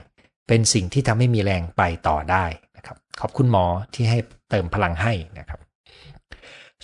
[0.48, 2.46] เป็นสิ่งที่ทำให้มีแรงไปต่อได้
[2.78, 4.20] นะครับ ขอบคุณหมอที่ให้
[4.50, 5.60] เติมพลังให้นะครับ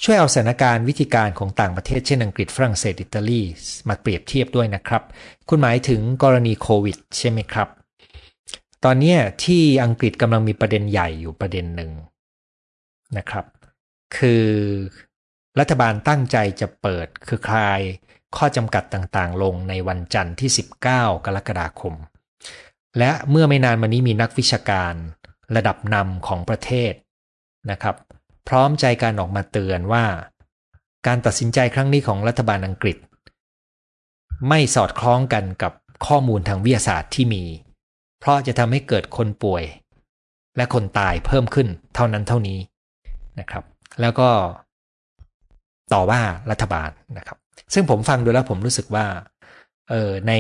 [0.02, 3.42] ช่วยเอาสถานการณ์วิธีการของต่างประเทศเช่นอังกฤษฝรั่งเศสอิตาลี
[3.88, 5.04] มาเปรียบเทียบด้วยนะครับ
[5.50, 7.68] คุณหมายถึงกรณีโควิด ใช่ไหมครับ
[8.84, 11.92] ตอนนี้ที่อังกฤษกำลังมีประเด็นใหญ่อยู่ประเด็นหนึ่ง
[13.18, 13.46] นะครับ
[14.18, 14.46] คือ
[15.60, 17.82] รัฐบาลตั้งใจจะเปิดคือคลาย
[18.36, 20.50] ข้อจำกัดต่างๆ ลงในวันจันทร์ที่
[20.86, 21.94] 19 กรกฎาคม
[23.00, 24.94] และเมื่อไม่นานมานี้มีนักวิชาการ
[25.56, 26.94] ระดับนำของประเทศ
[27.72, 27.96] นะครับ
[28.48, 30.06] พร้อมใจการออกมาเตือนว่า
[31.08, 32.98] การตัดสินใจครั้งนี้ของรัฐบาลอังกฤษ
[34.50, 35.74] ไม่สอดคล้องกันกับ
[36.08, 37.44] ข้อมูลทางวิทยาศาสตร์ที่มี
[38.20, 39.64] เพราะจะทำให้เกิดคนป่วย
[40.58, 42.60] และคนตายเพิ่มขึ้นเท่านั้นเท่านี้
[43.40, 43.64] นะครับ
[44.02, 44.30] แล้วก็
[45.94, 46.22] ต่อว่า
[46.52, 47.38] รัฐบาลนะครับ
[47.74, 49.06] ซึ่งผมฟังดูแล้วผมรู้สึกว่า
[49.90, 50.34] เออใน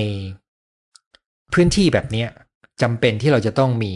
[1.53, 2.25] พื้นที่แบบนี้
[2.81, 3.93] จำเป็นที่เราจะต้องมี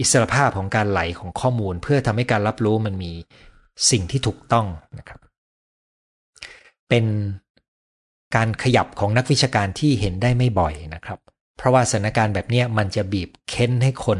[0.00, 3.12] อิสรภาพของการไหลของข้อมูล เพื่อทำให้การรับรู้มันมี
[3.90, 4.66] สิ่งที่ถูกต้อง
[4.98, 5.20] นะครับ
[6.88, 7.04] เป็น
[8.36, 11.18] การขยับของนักวิชาการที่เห็นได้ไม่บ่อยนะครับ
[11.56, 14.18] เพราะว่าสถานการณ์แบบนี้มันจะบีบเค้นให้คน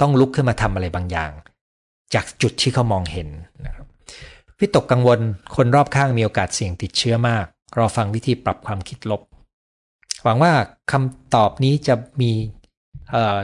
[0.00, 1.32] ต้องลุกขึ้นมาทำอะไรบางอย่าง
[2.14, 3.28] จากจุดที่เขามองเห็น
[3.66, 3.86] นะครับ
[4.58, 5.20] วิตกกังวล
[5.56, 7.46] คนรอบข้างมีโอกาสเสี่ยงติดเชื้อมาก
[7.78, 9.20] รอฟังวิธีปรับความคิดลบ
[10.24, 10.52] หวังว่า
[10.92, 12.32] คำตอบนี้จะมี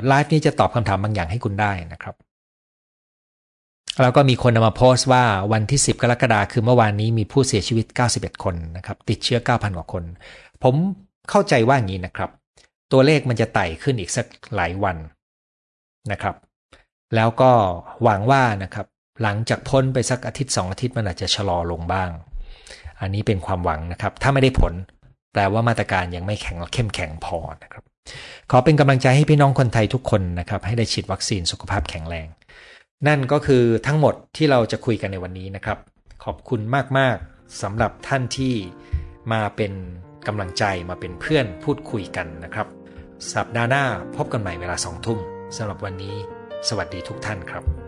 [0.09, 2.15] ไลฟ์นี้จะตอบคำถามบางอย่างให้คุณได้นะครับ
[4.03, 10.05] แล้วก็มีคนนำมาโพสต์ว่าวันที่ 10 กรกฎาคมคือเมื่อวานนี้มีผู้เสียชีวิต 91 คนนะครับ ติดเชื้อ 9,000 กว่าคน
[10.63, 10.75] ผม
[11.31, 12.31] เข้าใจว่าอย่างนี้นะครับ
[12.93, 14.97] ตัวเลขมันจะไต่ขึ้นอีกสักหลายวัน
[16.13, 16.35] นะครับ
[17.15, 17.51] แล้วก็
[18.03, 18.87] หวังว่านะครับ
[19.23, 22.11] หลังจากพ้นไปสักอาทิตย์สองอาทิตย์มันอาจจะชะลอลงบ้าง
[23.01, 24.73] อันนี้เป็นความหวังนะครับ ถ้าไม่ได้ผล
[25.33, 27.85] แปลว่ามาตรการยังไม่แข็งเข้มแข็งพอนะครับ
[28.51, 32.27] ขอเป็นกำลังใจให้พี่น้องคนไทยทุกคนนะครับให้ได้ฉีดวัคซีนสุขภาพแข็งแรง
[33.07, 35.79] นั่นก็คือทั้งหมดที่เราจะคุยกันในวันนี้นะครับ
[36.25, 36.61] ขอบคุณ
[36.99, 38.55] มากๆสำหรับท่านที่
[39.33, 39.73] มาเป็น
[40.27, 42.67] กำลังใจมาเป็นเพื่อนพูดคุยกันนะครับ
[43.35, 43.85] สัปดาห์หน้า
[44.17, 45.19] พบกันใหม่เวลาสองทุ่ม
[45.57, 46.17] สำหรับวันนี้
[46.69, 47.88] สวัสดีทุกท่านครับ